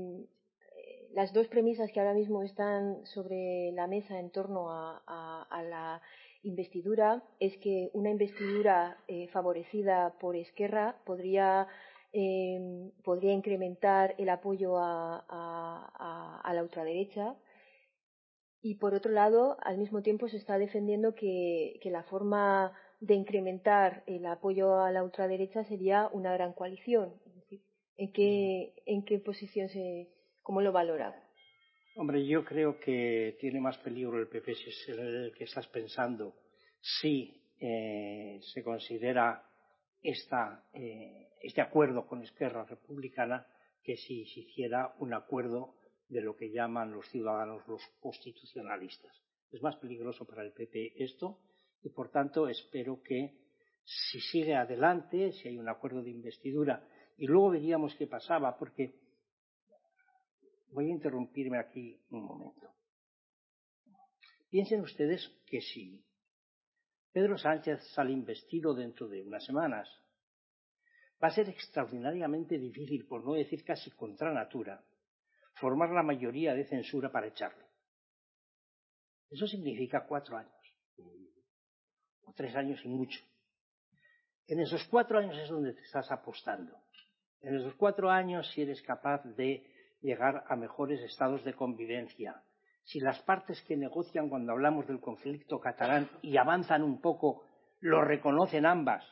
[1.13, 6.01] las dos premisas que ahora mismo están sobre la mesa en torno a, la
[6.41, 11.67] investidura es que una investidura eh, favorecida por Esquerra podría,
[12.13, 17.35] em, podría incrementar el apoyo a, la ultraderecha
[18.61, 23.15] y por otro lado, al mismo tiempo se está defendiendo que, que la forma de
[23.15, 27.13] incrementar el apoyo a la ultraderecha sería una gran coalición.
[27.97, 30.09] ¿En qué, en qué posición se,
[30.43, 31.15] ¿Cómo lo valora?
[31.95, 36.35] Hombre, yo creo que tiene más peligro el PP si es el que estás pensando,
[36.81, 39.41] si eh, se considera
[40.03, 43.47] eh, este acuerdo con Esquerra Republicana
[43.81, 45.75] que si se hiciera un acuerdo
[46.07, 49.13] de lo que llaman los ciudadanos los constitucionalistas.
[49.51, 51.39] Es más peligroso para el PP esto
[51.81, 53.37] y, por tanto, espero que
[53.83, 56.87] si sigue adelante, si hay un acuerdo de investidura,
[57.17, 59.03] y luego veríamos qué pasaba, porque
[60.73, 62.67] Voy a interrumpirme aquí un momento.
[64.49, 66.03] Piensen ustedes que si
[67.13, 69.87] Pedro Sánchez sale investido dentro de unas semanas,
[71.23, 74.83] va a ser extraordinariamente difícil, por no decir casi contra natura,
[75.53, 77.65] formar la mayoría de censura para echarle.
[79.29, 80.75] Eso significa cuatro años,
[82.23, 83.19] o tres años y mucho.
[84.47, 86.75] En esos cuatro años es donde te estás apostando.
[87.41, 89.63] En esos cuatro años, si eres capaz de
[90.01, 92.43] llegar a mejores estados de convivencia.
[92.83, 97.43] Si las partes que negocian cuando hablamos del conflicto catalán y avanzan un poco,
[97.79, 99.03] lo reconocen ambas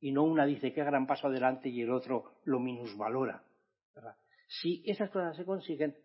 [0.00, 3.42] y no una dice qué gran paso adelante y el otro lo minusvalora.
[4.48, 5.96] Si esas cosas se consiguen,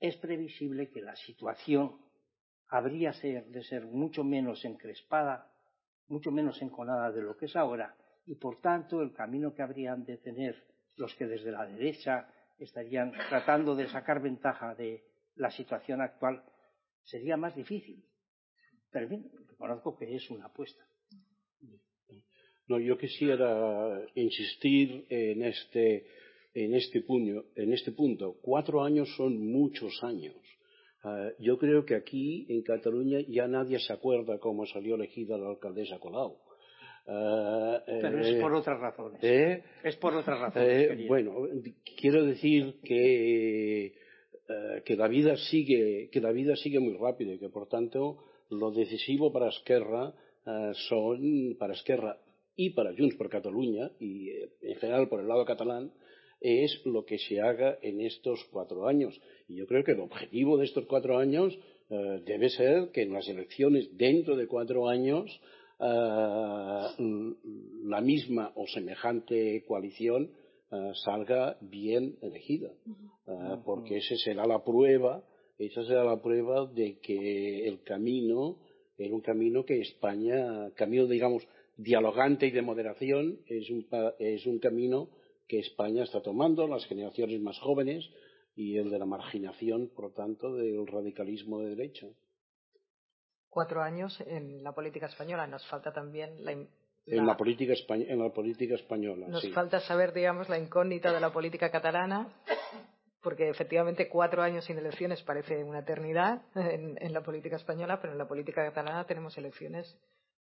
[0.00, 2.00] es previsible que la situación
[2.68, 5.52] habría de ser mucho menos encrespada,
[6.08, 7.94] mucho menos enconada de lo que es ahora,
[8.26, 10.64] y por tanto el camino que habrían de tener
[10.96, 15.04] los que desde la derecha estarían tratando de sacar ventaja de
[15.36, 16.42] la situación actual,
[17.06, 18.04] sería más difícil.
[18.90, 20.84] Pero en fin, reconozco que es una apuesta.
[22.68, 26.06] No, yo quisiera insistir en este,
[26.52, 28.36] en este, puño, en este punto.
[28.42, 30.34] Cuatro años son muchos años.
[31.04, 35.50] Ah, yo creo que aquí, en Cataluña, ya nadie se acuerda cómo salió elegida la
[35.50, 36.38] alcaldesa Colau.
[37.06, 39.20] Ah, Pero es por otras razones.
[39.22, 39.62] ¿eh?
[39.84, 40.90] Es por otras razones.
[40.90, 41.34] Eh, bueno,
[41.96, 43.94] quiero decir que,
[44.48, 48.18] eh, que, la vida sigue, que la vida sigue muy rápido y que, por tanto,
[48.50, 50.14] lo decisivo para Esquerra
[50.88, 52.20] son, para Esquerra
[52.54, 55.90] y para Junts por Cataluña, y en general por el lado catalán,
[56.40, 59.20] es lo que se haga en estos cuatro años.
[59.48, 61.58] Y yo creo que el objetivo de estos cuatro años
[61.88, 65.40] debe ser que en las elecciones dentro de cuatro años
[65.78, 66.82] eh,
[67.84, 70.30] la misma o semejante coalición
[70.70, 72.70] eh, salga bien elegida,
[73.26, 75.22] eh, porque esa será la prueba,
[75.58, 78.58] esa será la prueba de que el camino
[78.98, 83.86] era un camino que España, camino digamos dialogante y de moderación, es un,
[84.18, 85.10] es un camino
[85.46, 88.08] que España está tomando, las generaciones más jóvenes
[88.56, 92.06] y el de la marginación, por lo tanto, del radicalismo de derecha.
[93.50, 95.46] Cuatro años en la política española.
[95.46, 96.52] Nos falta también la,
[97.06, 99.26] en la política, en la política española.
[99.28, 102.28] Nos falta saber, digamos, la incógnita de la política catalana,
[103.22, 108.18] porque efectivamente cuatro años sin elecciones parece una eternidad en, la política española, pero en
[108.18, 109.98] la política catalana tenemos elecciones.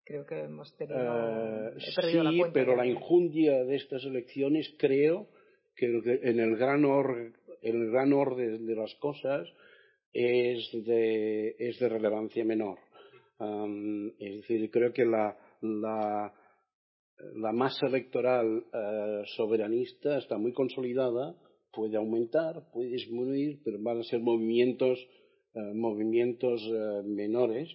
[0.05, 1.71] Creo que hemos tenido.
[1.71, 5.29] Eh, sí, pero la injundia de estas elecciones creo
[5.77, 6.85] que en el gran,
[7.63, 9.49] el gran orden de las cosas
[10.13, 12.79] es de, es de relevancia menor
[14.19, 16.33] es decir, creo que la, la,
[17.53, 21.35] masa electoral eh, soberanista está muy consolidada,
[21.73, 24.99] puede aumentar, puede disminuir, pero van a ser movimientos,
[25.55, 27.69] eh, movimientos eh, menores.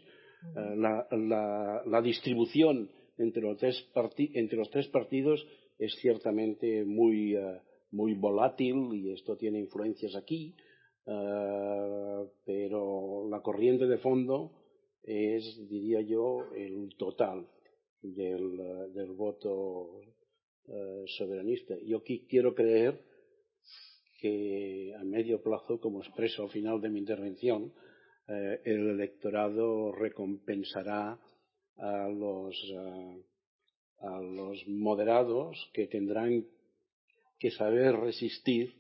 [0.54, 1.08] La,
[1.88, 3.84] la, distribución entre los tres,
[4.36, 5.44] entre los tres partidos
[5.80, 7.36] es ciertamente muy,
[7.90, 10.56] muy volátil y esto tiene influencias aquí,
[12.46, 14.52] pero la corriente de fondo
[15.02, 17.48] es, diría yo, el total
[18.14, 20.02] del, del voto
[21.18, 21.76] soberanista.
[21.86, 23.00] Yo quiero creer
[24.20, 27.72] que a medio plazo, como expreso al final de mi intervención,
[28.28, 31.20] eh, el electorado recompensará
[31.78, 32.56] a los,
[34.00, 36.46] a los moderados que tendrán
[37.38, 38.74] que saber resistir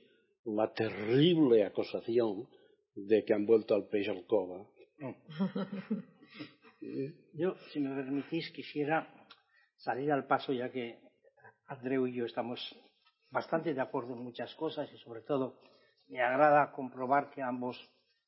[0.45, 2.47] la terrible acusación
[2.95, 4.65] de que han vuelto al pez al cova.
[7.33, 9.07] Yo, si me permitís, quisiera
[9.77, 10.99] salir al paso, ya que
[11.67, 12.59] Andreu y yo estamos
[13.29, 15.59] bastante de acuerdo en muchas cosas y, sobre todo,
[16.07, 17.77] me agrada comprobar que ambos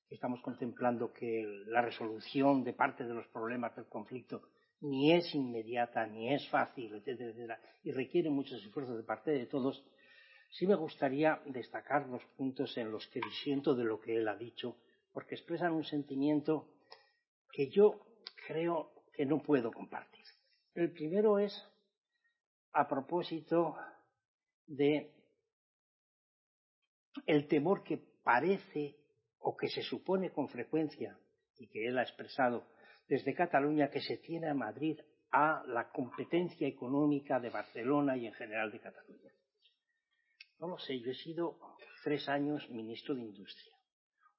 [0.09, 4.41] estamos contemplando que la resolución de parte de los problemas del conflicto
[4.81, 9.47] ni es inmediata, ni es fácil, etcétera, etcétera, y requiere muchos esfuerzos de parte de
[9.47, 9.83] todos,
[10.49, 14.35] sí me gustaría destacar los puntos en los que disiento de lo que él ha
[14.35, 14.77] dicho,
[15.11, 16.69] porque expresan un sentimiento
[17.51, 18.06] que yo
[18.47, 20.25] creo que no puedo compartir.
[20.73, 21.53] El primero es
[22.71, 23.75] a propósito
[24.65, 25.13] de
[27.25, 28.95] el temor que parece
[29.39, 31.17] o que se supone con frecuencia
[31.57, 32.67] y que él ha expresado
[33.07, 34.99] desde Cataluña que se tiene a Madrid
[35.31, 39.31] a la competencia económica de Barcelona y en general de Cataluña.
[40.59, 41.59] No lo sé, yo he sido
[42.03, 43.73] tres años ministro de Industria,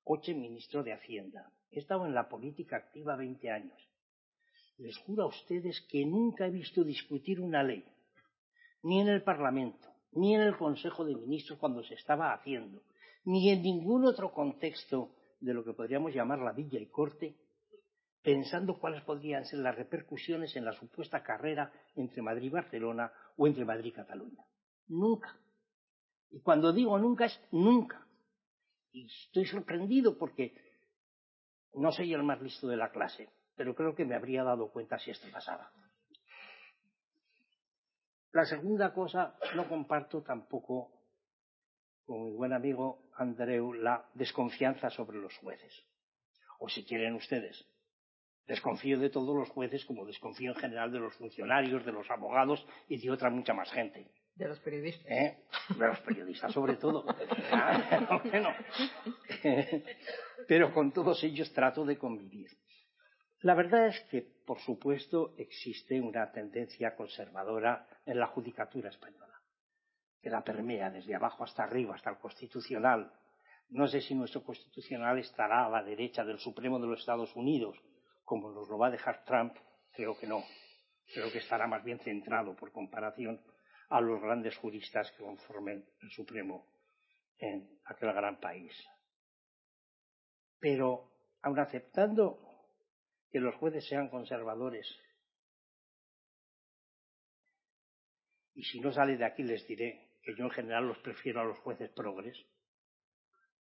[0.05, 3.88] ocho ministro de Hacienda, he estado en la política activa veinte años.
[4.79, 7.85] Les juro a ustedes que nunca he visto discutir una ley,
[8.83, 12.83] ni en el Parlamento, ni en el Consejo de Ministros cuando se estaba haciendo,
[13.25, 15.11] ni en ningún otro contexto
[15.41, 17.37] de lo que podríamos llamar la villa y corte,
[18.23, 23.47] pensando cuáles podrían ser las repercusiones en la supuesta carrera entre Madrid y Barcelona o
[23.47, 24.45] entre Madrid y Cataluña.
[24.87, 25.37] Nunca.
[26.31, 28.07] Y cuando digo nunca es nunca.
[28.93, 30.55] Y estoy sorprendido porque
[31.75, 33.29] no soy el más listo de la clase,
[33.59, 35.69] pero creo que me habría dado cuenta si esto pasaba.
[38.33, 40.93] La segunda cosa, no comparto tampoco
[42.07, 45.75] con mi buen amigo Andreu la desconfianza sobre los jueces.
[46.61, 47.67] O si quieren ustedes,
[48.47, 52.65] desconfío de todos los jueces como desconfío en general de los funcionarios, de los abogados
[52.89, 54.09] y de otra mucha más gente.
[54.37, 55.11] De los periodistas.
[55.11, 55.37] ¿Eh?
[55.77, 57.05] De los periodistas, sobre todo.
[60.49, 62.49] Pero con todos ellos trato de convivir.
[63.43, 69.41] La verdad es que, por supuesto, existe una tendencia conservadora en la judicatura española,
[70.21, 73.13] que la permea desde abajo hasta arriba, hasta el constitucional.
[73.69, 77.79] No sé si nuestro constitucional estará a la derecha del Supremo de los Estados Unidos,
[78.25, 79.55] como nos lo va a dejar Trump,
[79.93, 80.43] creo que no.
[81.15, 83.41] Creo que estará más bien centrado, por comparación,
[83.91, 86.67] a los grandes juristas que conformen el Supremo
[87.39, 88.73] en aquel gran país.
[90.59, 92.48] Pero, aun aceptando
[93.31, 94.87] que los jueces sean conservadores.
[98.55, 101.45] Y si no sale de aquí les diré que yo en general los prefiero a
[101.45, 102.37] los jueces progres,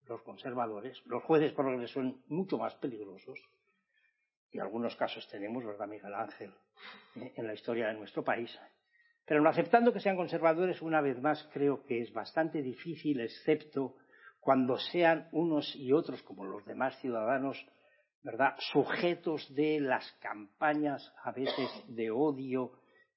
[0.08, 1.00] los conservadores.
[1.06, 3.40] Los jueces progres son mucho más peligrosos.
[4.52, 6.54] Y algunos casos tenemos, ¿verdad, Miguel Ángel?,
[7.16, 8.58] eh, en la historia de nuestro país.
[9.26, 13.98] Pero no aceptando que sean conservadores, una vez más, creo que es bastante difícil, excepto
[14.40, 17.64] cuando sean unos y otros, como los demás ciudadanos,
[18.24, 22.72] ¿verdad?, sujetos de las campañas a veces de odio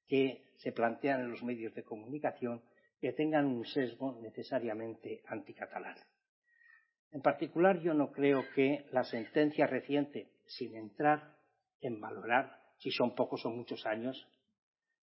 [0.06, 2.62] que se plantean en los medios de comunicación
[3.00, 5.96] que tengan un sesgo necesariamente anticatalán.
[7.12, 11.36] En particular, yo no creo que la sentencia reciente, sin entrar
[11.80, 14.28] en valorar si son pocos o muchos años,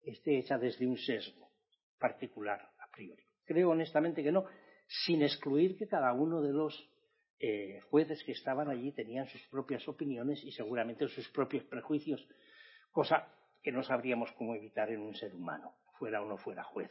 [0.03, 1.51] esté hecha desde un sesgo
[1.99, 3.23] particular a priori.
[3.45, 4.47] Creo honestamente que no,
[4.87, 6.90] sin excluir que cada uno de los
[7.41, 12.27] eh, jueces que estaban allí tenían sus propias opiniones y seguramente sus propios prejuicios,
[12.93, 16.91] cosa que no sabríamos cómo evitar en un ser humano, fuera o no fuera juez.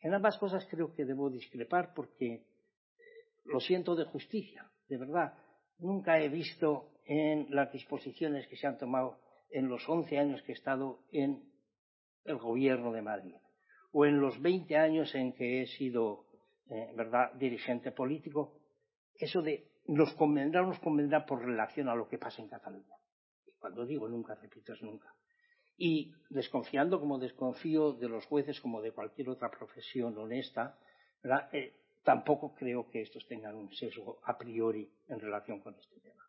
[0.00, 2.42] En ambas cosas creo que debo discrepar porque eh,
[3.44, 5.34] lo siento de justicia, de verdad.
[5.78, 9.20] Nunca he visto en las disposiciones que se han tomado
[9.50, 11.52] en los once años que he estado en
[12.24, 13.36] el gobierno de Madrid
[13.92, 16.24] o en los veinte años en que he sido,
[16.70, 18.61] eh, ¿verdad?, dirigente político,
[19.18, 22.96] eso de nos convendrá o nos convendrá por relación a lo que pasa en Cataluña.
[23.46, 25.14] Y cuando digo nunca, repito, es nunca.
[25.76, 30.78] Y desconfiando como desconfío de los jueces como de cualquier otra profesión honesta,
[31.52, 31.74] eh,
[32.04, 36.28] tampoco creo que estos tengan un sesgo a priori en relación con este tema.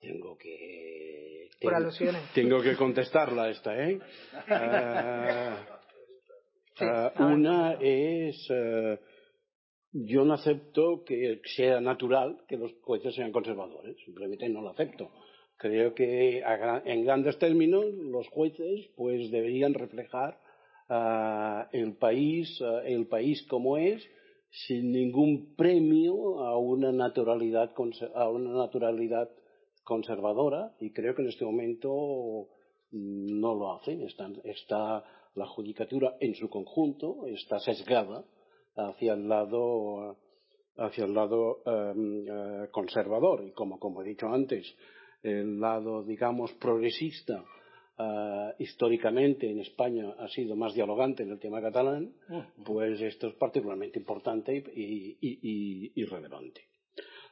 [0.00, 3.98] tengo que por alusiones tengo que contestarla esta eh
[6.80, 8.98] uh, una es uh,
[9.94, 15.10] yo no acepto que sea natural que los jueces sean conservadores simplemente no lo acepto
[15.56, 16.42] creo que
[16.84, 20.38] en grandes términos los jueces pues deberían reflejar
[20.90, 24.04] uh, el país el país como es
[24.66, 27.72] sin ningún premio a una naturalidad
[28.14, 29.30] a una naturalidad
[29.84, 32.48] conservadora y creo que en este momento
[32.92, 34.02] no lo hacen.
[34.02, 35.04] Está, está
[35.34, 38.24] la judicatura en su conjunto está sesgada
[38.76, 40.16] hacia el lado
[40.76, 44.66] hacia el lado um, uh, conservador y como, como he dicho antes
[45.22, 47.44] el lado digamos progresista
[47.98, 52.12] uh, históricamente en España ha sido más dialogante en el tema catalán,
[52.64, 56.62] pues esto es particularmente importante y, y, y, y relevante.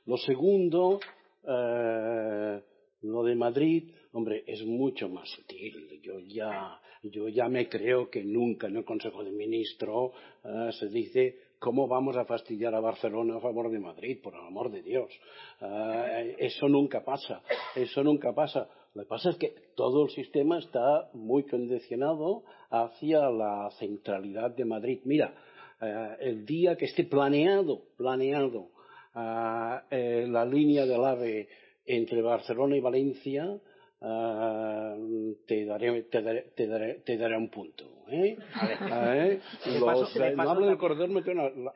[0.07, 1.01] Lo segundo,
[1.45, 2.61] uh,
[3.03, 6.01] lo de Madrid, hombre, es mucho más sutil.
[6.03, 10.13] Yo ya, yo ya me creo que nunca en el Consejo de Ministros
[10.45, 14.19] uh, se dice ¿Cómo vamos a fastidiar a Barcelona a favor de Madrid?
[14.21, 15.13] Por el amor de Dios.
[15.61, 17.41] Uh, eso nunca pasa.
[17.77, 18.69] Eso nunca pasa.
[18.95, 24.65] Lo que pasa es que todo el sistema está muy condicionado hacia la centralidad de
[24.65, 25.03] Madrid.
[25.05, 25.33] Mira,
[25.81, 28.71] uh, el día que esté planeado, planeado
[29.15, 31.49] eh, la línea del AVE
[31.87, 33.61] entre Barcelona y Valencia,
[34.05, 37.85] Uh, te, daré, te, daré, te, daré, te, daré, un punto.
[38.09, 38.37] ¿eh?
[38.91, 39.41] ¿Eh?
[39.79, 41.09] Los, de no hablo del corredor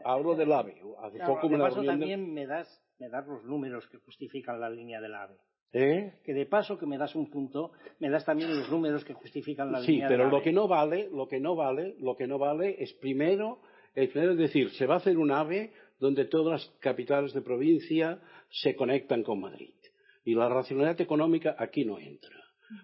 [0.05, 0.75] hablo del AVE.
[1.03, 3.99] Hace claro, poco de me paso la también me das, me das los números que
[3.99, 5.37] justifican la línea del AVE.
[5.73, 6.15] ¿Eh?
[6.25, 7.71] Que de paso que me das un punto,
[8.01, 10.45] me das también los números que justifican la sí, línea pero del lo AVE.
[10.45, 13.61] que no vale, lo que no vale, lo que no vale es primero,
[13.95, 18.19] es primero decir, se va a hacer un AVE donde todas las capitales de provincia
[18.51, 19.76] se conectan con Madrid.
[20.27, 22.35] Y la racionalidad económica aquí no entra.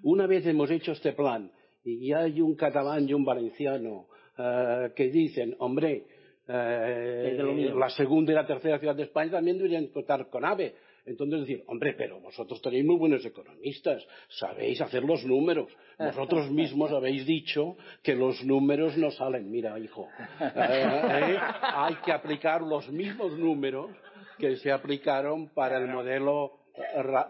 [0.04, 1.50] Una vez hemos hecho este plan
[1.82, 4.06] y ya hay un catalán y un valenciano
[4.38, 6.06] uh, que dicen, hombre,
[6.46, 10.76] uh, la segunda y la tercera ciudad de España también deberían contar con AVE.
[11.04, 15.66] Entonces decir, hombre, pero vosotros tenéis muy buenos economistas, sabéis hacer los números.
[15.98, 19.50] Vosotros mismos habéis dicho que los números no salen.
[19.50, 20.08] Mira, hijo,
[20.40, 23.90] eh, hay que aplicar los mismos números
[24.38, 26.61] que se aplicaron para el modelo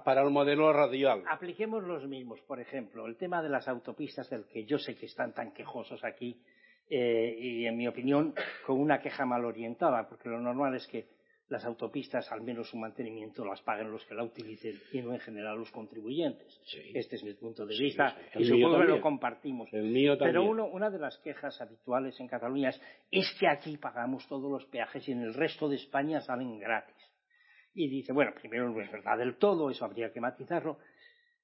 [0.04, 1.22] para el modelo radial.
[1.28, 5.06] Apliquemos los mismos, por ejemplo, el tema de las autopistas, del que yo sé que
[5.06, 6.40] están tan quejosos aquí,
[6.88, 8.34] eh, y en mi opinión,
[8.66, 11.06] con una queja mal orientada, porque lo normal es que
[11.52, 15.20] las autopistas, al menos su mantenimiento, las paguen los que la utilicen y no en
[15.20, 16.58] general los contribuyentes.
[16.64, 16.92] Sí.
[16.94, 18.40] Este es mi punto de vista sí.
[18.40, 19.68] y supongo que lo compartimos.
[19.72, 20.40] El mío también.
[20.40, 24.50] Pero uno, una de las quejas habituales en Cataluña es, es que aquí pagamos todos
[24.50, 26.96] los peajes y en el resto de España salen gratis.
[27.74, 30.78] Y dice, bueno, primero no es verdad del todo, eso habría que matizarlo,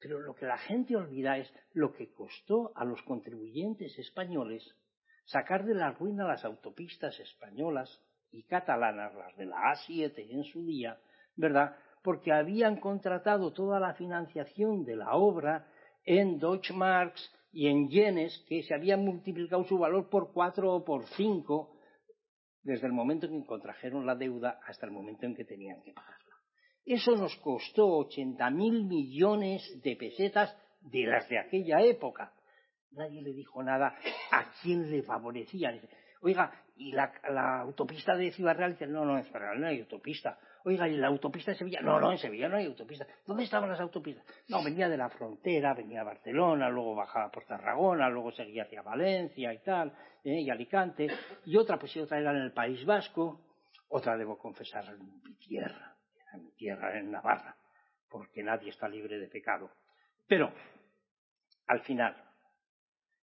[0.01, 4.75] pero lo que la gente olvida es lo que costó a los contribuyentes españoles
[5.29, 8.01] sacar de la ruina las autopistas españolas
[8.31, 10.99] y catalanas, las de la A7 en su día,
[11.37, 11.77] ¿verdad?
[12.03, 15.67] Porque habían contratado toda la financiación de la obra
[16.05, 21.05] en Deutschmarks y en yenes que se habían multiplicado su valor por cuatro o por
[21.17, 21.78] cinco
[22.63, 25.93] desde el momento en que contrajeron la deuda hasta el momento en que tenían que
[25.93, 26.35] pagarla.
[26.85, 32.33] Eso nos costó 80.000 millones de pesetas de las de aquella época.
[32.93, 33.95] Nadie le dijo nada
[34.31, 35.79] a quién le favorecía.
[36.23, 38.73] Oiga, ¿y la, la autopista de Ciudad Real?
[38.73, 40.39] Dice, no, no, en Ciudad Real no hay autopista.
[40.69, 41.81] Oiga, ¿y la autopista de Sevilla?
[41.81, 43.07] No, no, en Sevilla no hay autopista.
[43.27, 44.23] ¿Dónde estaban las autopistas?
[44.49, 48.83] No, venía de la frontera, venía a Barcelona, luego bajaba por Tarragona, luego seguía hacia
[48.83, 50.43] Valencia y tal, ¿eh?
[50.43, 51.09] y Alicante.
[51.47, 53.41] Y otra, pues y otra era en el País Vasco,
[53.89, 55.97] otra, debo confesar, en mi tierra,
[56.35, 57.57] en mi tierra, en Navarra,
[58.11, 59.71] porque nadie está libre de pecado.
[60.27, 60.53] Pero,
[61.67, 62.15] al final,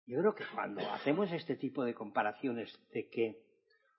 [0.06, 3.36] yo creo que cuando hacemos este tipo de comparaciones de que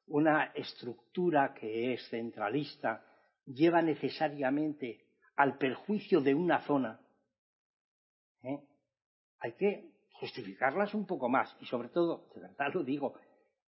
[0.07, 3.03] una estructura que es centralista
[3.45, 5.05] lleva necesariamente
[5.35, 6.99] al perjuicio de una zona,
[8.43, 8.59] ¿eh?
[9.39, 13.15] hay que justificarlas un poco más y sobre todo, de verdad lo digo,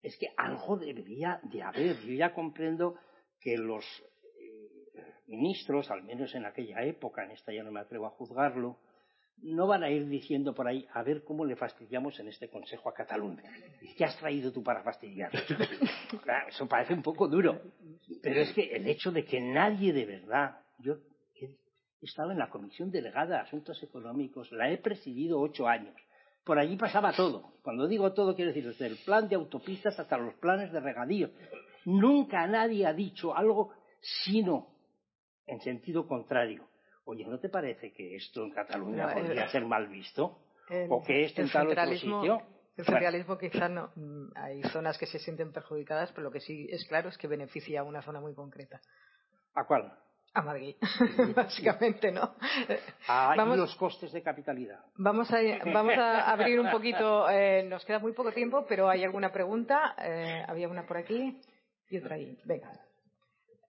[0.03, 1.97] es que algo debería de haber.
[2.01, 2.97] Yo ya comprendo
[3.40, 3.85] que los
[4.39, 8.78] eh, ministros, al menos en aquella época, en esta ya no me atrevo a juzgarlo,
[9.43, 12.89] no van a ir diciendo por ahí a ver cómo le fastidiamos en este Consejo
[12.89, 13.43] a Cataluña.
[13.97, 15.31] ¿Qué has traído tú para fastidiar?
[16.23, 17.61] Claro, eso parece un poco duro,
[18.23, 20.99] pero es que el hecho de que nadie de verdad, yo
[21.35, 25.95] he estado en la Comisión Delegada de Asuntos Económicos, la he presidido ocho años.
[26.45, 27.55] Por allí pasaba todo.
[27.63, 31.31] Cuando digo todo, quiero decir desde el plan de autopistas hasta los planes de regadío.
[31.85, 34.69] Nunca nadie ha dicho algo sino
[35.47, 36.69] en sentido contrario.
[37.09, 40.41] Oye, ¿no te parece que esto en Cataluña podría ser mal visto?
[40.89, 42.43] ¿O que esto en tal otro sitio?
[42.77, 43.91] El centralismo quizá no.
[43.95, 47.28] Mm, hay zonas que se sienten perjudicadas, pero lo que sí es claro es que
[47.28, 48.81] beneficia a una zona muy concreta.
[49.55, 49.97] ¿A cuál?
[50.35, 50.74] A Madrid,
[51.35, 52.35] básicamente, ¿no?
[53.09, 54.85] Ah, vamos, los costes de capitalidad.
[54.97, 55.39] Vamos a,
[55.73, 59.95] vamos a abrir un poquito, eh, nos queda muy poco tiempo, pero hay alguna pregunta.
[59.97, 61.41] Eh, había una por aquí
[61.89, 62.37] y otra ahí.
[62.45, 62.70] Venga.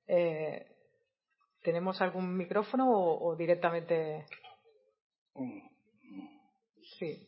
[0.08, 0.66] Eh,
[1.68, 4.26] ¿Tenemos algún micrófono o, directamente?
[6.98, 7.28] Sí.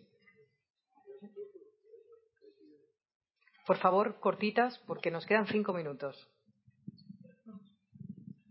[3.68, 6.16] Por favor, cortitas, porque nos quedan cinco minutos.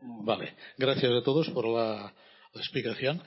[0.03, 2.13] Vale, gracias a todos por la,
[2.53, 3.23] explicación.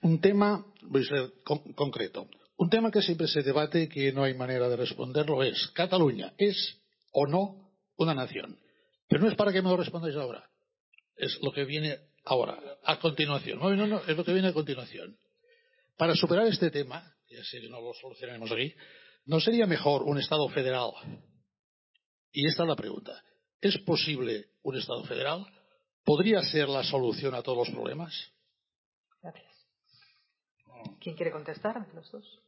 [0.00, 1.32] Un tema, voy a ser
[1.74, 2.30] concreto.
[2.56, 6.32] Un tema que siempre se debate y que no hay manera de responderlo es, ¿Cataluña
[6.38, 6.80] es
[7.12, 8.58] o no una nación?
[9.06, 10.48] Pero no es para que me lo respondáis ahora.
[11.16, 13.58] Es lo que viene ahora, a continuación.
[13.58, 15.16] No, no, no, es lo que viene a continuación.
[15.96, 18.74] Para superar este tema, ya sé que no lo solucionaremos aquí,
[19.24, 20.90] ¿no sería mejor un Estado federal?
[22.32, 23.22] Y esta es la pregunta.
[23.60, 25.46] ¿Es posible un Estado federal?
[26.04, 28.12] ¿Podría ser la solución a todos los problemas?
[29.22, 29.66] Gracias.
[31.00, 31.86] ¿Quién quiere contestar?
[31.94, 32.42] Los dos.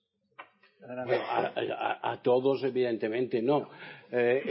[0.83, 3.71] a, todos, evidentemente, no.
[4.13, 4.43] Eh,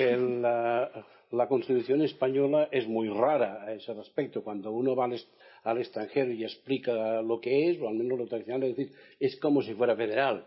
[1.32, 4.44] la, Constitución española es muy rara a ese respecto.
[4.44, 5.10] Cuando uno va
[5.64, 9.40] al, extranjero y explica lo que es, o al menos lo tradicional es decir, es
[9.40, 10.46] como si fuera federal.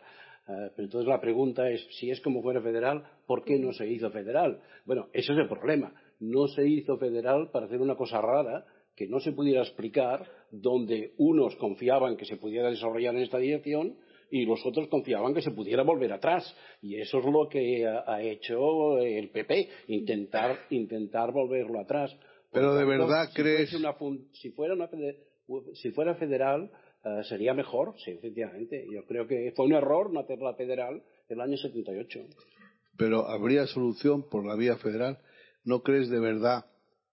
[0.49, 3.87] Eh, pero entonces la pregunta es, si es como fuera federal, ¿por qué no se
[3.87, 4.61] hizo federal?
[4.85, 9.09] Bueno, ese es el problema no se hizo federal para hacer una cosa rara que
[9.09, 13.97] no se pudiera explicar, donde unos confiaban que se pudiera desarrollar en esta dirección
[14.31, 16.55] y los otros confiaban que se pudiera volver atrás.
[16.81, 22.15] Y eso es lo que ha, hecho el PP, intentar, intentar volverlo atrás.
[22.53, 23.71] Pero de verdad si crees.
[23.71, 24.75] si, fuera
[25.75, 26.71] si fuera federal,
[27.05, 28.85] eh, sería mejor, sí, efectivamente.
[28.93, 32.21] Yo creo que fue un error no hacerla federal el año 78.
[32.97, 35.19] Pero habría solución por la vía federal.
[35.65, 36.67] ¿No crees de verdad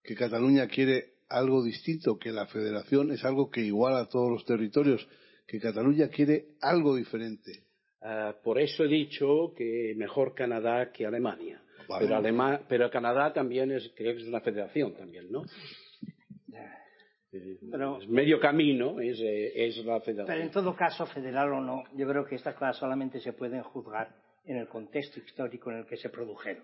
[0.03, 4.45] que Cataluña quiere algo distinto, que la federación es algo que iguala a todos los
[4.45, 5.07] territorios,
[5.47, 7.63] que Cataluña quiere algo diferente?
[8.01, 11.61] Ah, por eso he dicho que mejor Canadá que Alemania.
[11.99, 12.21] Pero,
[12.67, 15.43] pero Canadá también es, creo que es una federación también, ¿no?
[17.31, 20.27] Eh, pero, es medio camino es, eh, es, la federación.
[20.27, 23.63] Pero en todo caso, federal o no, yo creo que estas cosas solamente se pueden
[23.63, 26.63] juzgar en el contexto histórico en el que se produjeron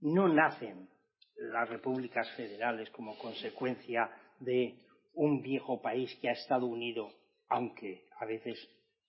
[0.00, 0.88] no nacen
[1.36, 4.74] las repúblicas federales como consecuencia de
[5.14, 7.10] un viejo país que ha estado unido,
[7.50, 8.58] aunque a veces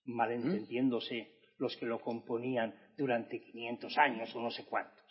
[0.04, 5.02] malentendiéndose los que lo componían durante 500 años o no sé cuántos.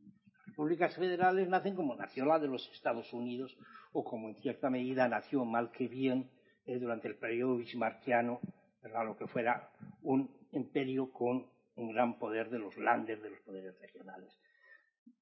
[0.00, 3.56] Las repúblicas federales nacen como nació la de los Estados Unidos
[3.92, 6.30] o como en cierta medida nació mal que bien
[6.66, 8.40] eh, durante el periodo bismarckiano,
[8.82, 9.70] lo que fuera
[10.02, 11.46] un imperio con
[11.76, 14.36] un gran poder de los landers, de los poderes regionales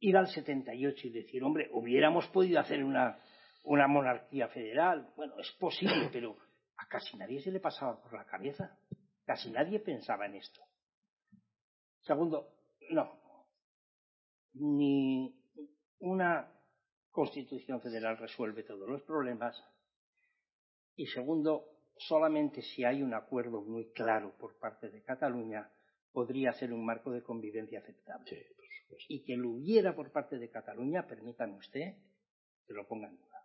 [0.01, 3.19] ir al 78 y decir, hombre, hubiéramos podido hacer una,
[3.63, 5.09] una monarquía federal.
[5.17, 6.37] Bueno, es posible, pero
[6.79, 8.79] a casi nadie se le pasaba por la cabeza.
[9.25, 10.63] Casi nadie pensaba en esto.
[12.01, 12.49] Segundo,
[12.91, 13.21] no.
[14.55, 15.35] Ni
[16.01, 16.53] una
[17.11, 19.57] constitución federal resuelve todos los problemas.
[20.95, 25.71] Y segundo, solamente si hay un acuerdo muy claro por parte de Cataluña
[26.13, 28.47] podría ser un marco de convivencia aceptable
[29.09, 31.97] y que lo hubiera por parte de Cataluña, permítame usted
[32.67, 33.36] que lo ponga en duda.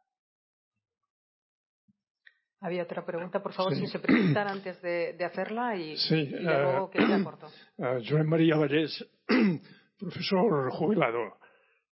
[2.61, 5.95] Había otra pregunta, por favor, si se presentan antes de, hacerla y,
[6.29, 7.47] luego uh, que se corto.
[7.77, 9.03] Uh, Joan María Vallés,
[9.99, 11.37] profesor jubilado.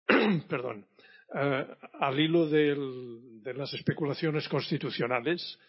[0.49, 0.87] Perdón.
[1.29, 1.65] Uh,
[1.99, 5.59] al hilo de las especulaciones constitucionales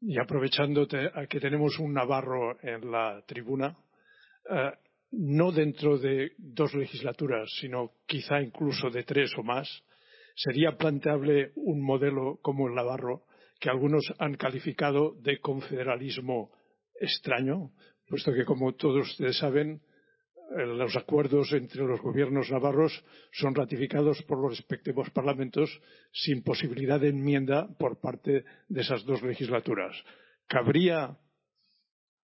[0.00, 3.76] y aprovechando que tenemos un Navarro en la tribuna,
[5.12, 9.68] no dentro de dos legislaturas, sino quizá incluso de tres o más,
[10.34, 13.22] sería planteable un modelo como el navarro,
[13.60, 16.50] que algunos han calificado de confederalismo
[17.00, 17.72] extraño,
[18.06, 19.82] puesto que, como todos ustedes saben,
[20.50, 25.80] eh, los acuerdos entre los gobiernos navarros son ratificados por los respectivos parlamentos
[26.12, 29.96] sin posibilidad de enmienda por parte de esas dos legislaturas.
[30.46, 31.16] ¿Cabría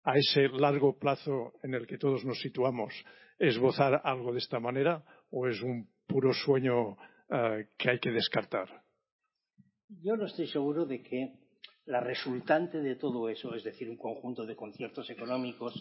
[0.03, 2.93] a ese largo plazo en el que todos nos situamos
[3.37, 6.95] esbozar algo de esta manera o es un puro sueño
[7.29, 8.84] eh, que hay que descartar?
[9.87, 11.33] Yo no estoy seguro de que
[11.85, 15.73] la resultante de todo eso, es decir, un conjunto de conciertos económicos,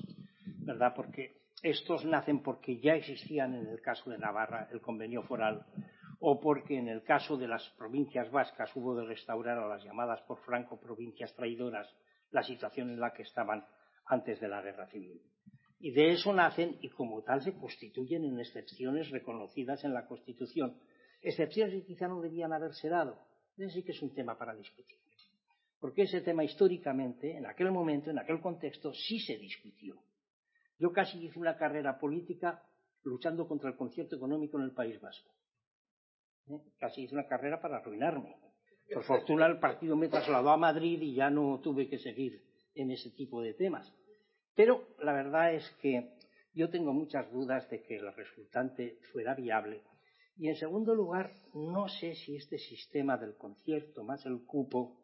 [0.59, 0.93] ¿verdad?
[0.95, 5.65] Porque estos nacen porque ya existían en el caso de Navarra el convenio foral
[6.21, 10.21] o porque en el caso de las provincias vascas hubo de restaurar a las llamadas
[10.23, 11.89] por Franco provincias traidoras
[12.31, 13.65] la situación en la que estaban
[14.07, 15.23] antes de la guerra civil.
[15.81, 20.79] Y de eso nacen y como tal se constituyen en excepciones reconocidas en la Constitución.
[21.23, 23.19] Excepciones que quizá no debían haberse dado.
[23.57, 24.99] Ese que es un tema para discutir.
[25.79, 30.03] Porque ese tema históricamente, en aquel momento, en aquel contexto, sí se discutió.
[30.79, 32.63] Yo casi hice una carrera política
[33.03, 35.31] luchando contra el concierto económico en el País Vasco.
[36.49, 36.59] ¿Eh?
[36.79, 38.37] Casi hice una carrera para arruinarme.
[38.93, 42.43] Por fortuna el partido me trasladó a Madrid y ya no tuve que seguir
[42.75, 43.93] en ese tipo de temas.
[44.55, 46.15] Pero la verdad es que
[46.55, 49.83] yo tengo muchas dudas de que el resultante fuera viable.
[50.37, 55.01] Y en segundo lugar, no sé si este sistema del concierto más el cupo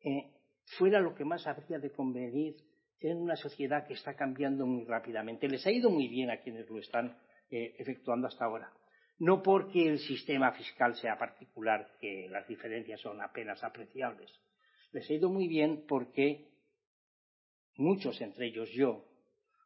[0.00, 0.32] eh,
[0.76, 2.56] fuera lo que más habría de convenir
[2.98, 5.48] en una sociedad que está cambiando muy rápidamente.
[5.48, 7.16] Les ha ido muy bien a quienes lo están
[7.50, 8.72] eh, efectuando hasta ahora.
[9.18, 14.30] No porque el sistema fiscal sea particular, que las diferencias son apenas apreciables.
[14.92, 16.48] Les ha ido muy bien porque
[17.76, 19.04] muchos, entre ellos yo,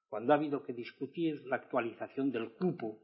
[0.08, 3.00] cuando ha habido que discutir la actualización del cupo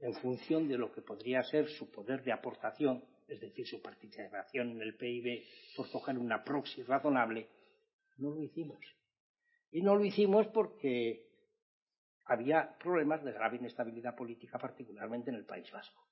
[0.00, 4.72] en función de lo que podría ser su poder de aportación, es decir, su participación
[4.72, 5.44] en el PIB,
[5.76, 7.48] por coger una proxy razonable,
[8.18, 8.78] no lo hicimos.
[9.70, 11.26] Y no lo hicimos porque
[12.26, 16.02] había problemas de grave inestabilidad política, particularmente en el País Vasco.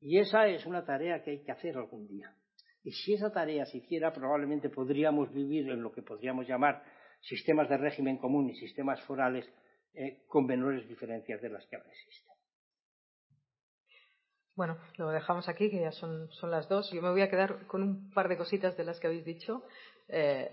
[0.00, 2.34] Y esa es una tarea que hay que hacer algún día.
[2.82, 6.84] Y si esa tarea se hiciera, probablemente podríamos vivir en lo que podríamos llamar
[7.20, 9.50] sistemas de régimen común y sistemas forales
[9.94, 12.35] eh, con menores diferencias de las que ahora existen.
[14.56, 16.90] Bueno, lo dejamos aquí, que ya son, las dos.
[16.90, 19.62] Yo me voy a quedar con un par de cositas de las que habéis dicho.
[20.08, 20.50] Eh,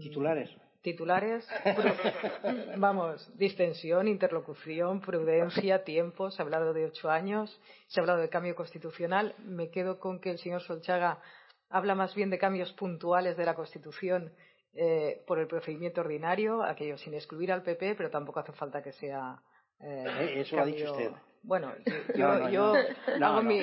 [0.00, 0.50] Titulares.
[0.82, 1.48] Titulares.
[2.76, 6.30] vamos, distensión, interlocución, prudencia, tiempo.
[6.30, 7.58] Se ha hablado de ocho años.
[7.86, 9.34] Se ha hablado de cambio constitucional.
[9.38, 11.22] Me quedo con que el señor Solchaga
[11.70, 14.32] habla más bien de cambios puntuales de la Constitución
[14.74, 18.92] eh, por el procedimiento ordinario, aquello sin excluir al PP, pero tampoco hace falta que
[18.92, 19.40] sea.
[19.80, 21.10] Eh Eso lo ha dicho usted.
[21.46, 21.72] Bueno,
[22.16, 22.74] yo, yo,
[23.22, 23.60] hago mi,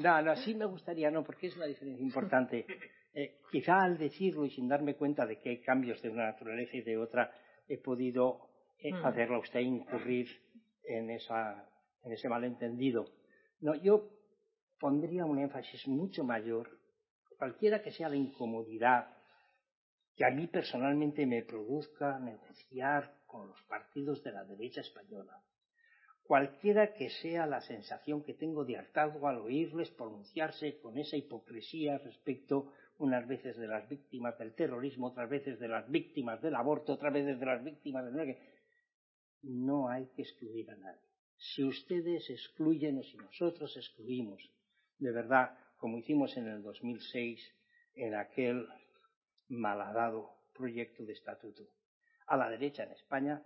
[0.00, 2.66] No, no, sí me gustaría, no, porque es una diferencia importante.
[3.14, 6.76] Eh, quizá al decirlo y sin darme cuenta de que hay cambios de una naturaleza
[6.76, 7.32] y de otra,
[7.66, 8.48] he podido
[8.78, 9.06] eh, mm.
[9.06, 10.28] hacerlo a usted incurrir
[10.84, 11.66] en, esa,
[12.04, 13.06] en ese malentendido.
[13.60, 14.10] No, yo
[14.78, 16.78] pondría un énfasis mucho mayor
[17.38, 19.08] cualquiera que sea la incomodidad
[20.14, 25.40] que a mí personalmente me produzca negociar con los partidos de la derecha española,
[26.28, 31.96] cualquiera que sea la sensación que tengo de hartazgo al oírles pronunciarse con esa hipocresía
[31.96, 36.92] respecto unas veces de las víctimas del terrorismo, otras veces de las víctimas del aborto,
[36.92, 38.36] otras veces de las víctimas del...
[39.40, 41.00] No hay que excluir a nadie.
[41.38, 44.52] Si ustedes excluyen o si nosotros excluimos,
[44.98, 47.40] de verdad, como hicimos en el 2006
[47.94, 48.68] en aquel
[49.48, 51.62] malhadado proyecto de estatuto.
[52.26, 53.42] A la derecha en España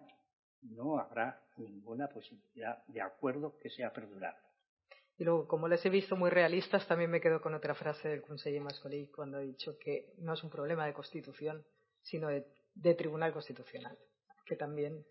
[0.63, 4.41] no habrá ninguna posibilidad de acuerdo que sea perdurable.
[5.19, 8.23] Y luego, como les he visto muy realistas, también me quedo con otra frase del
[8.23, 11.65] conseller Mascolí cuando ha dicho que no es un problema de constitución,
[12.01, 12.45] sino de,
[12.95, 13.97] tribunal constitucional,
[14.47, 15.05] que también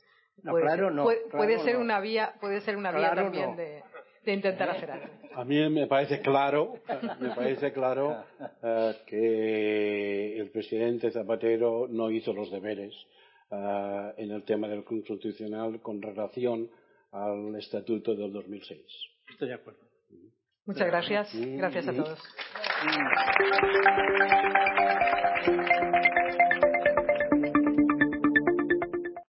[0.44, 3.84] puede, ser, puede, ser una vía, puede ser una vía también de,
[4.26, 5.08] de intentar hacer algo.
[5.34, 6.74] A mí me parece claro,
[7.20, 8.24] me parece claro
[8.64, 12.94] eh, que el presidente Zapatero no hizo los deberes
[13.52, 16.70] eh, en el tema del constitucional con relación
[17.12, 18.82] al estatuto del 2006.
[19.30, 19.80] Estoy de acuerdo.
[20.66, 21.30] Muchas gracias.
[21.36, 22.20] Gracias a todos.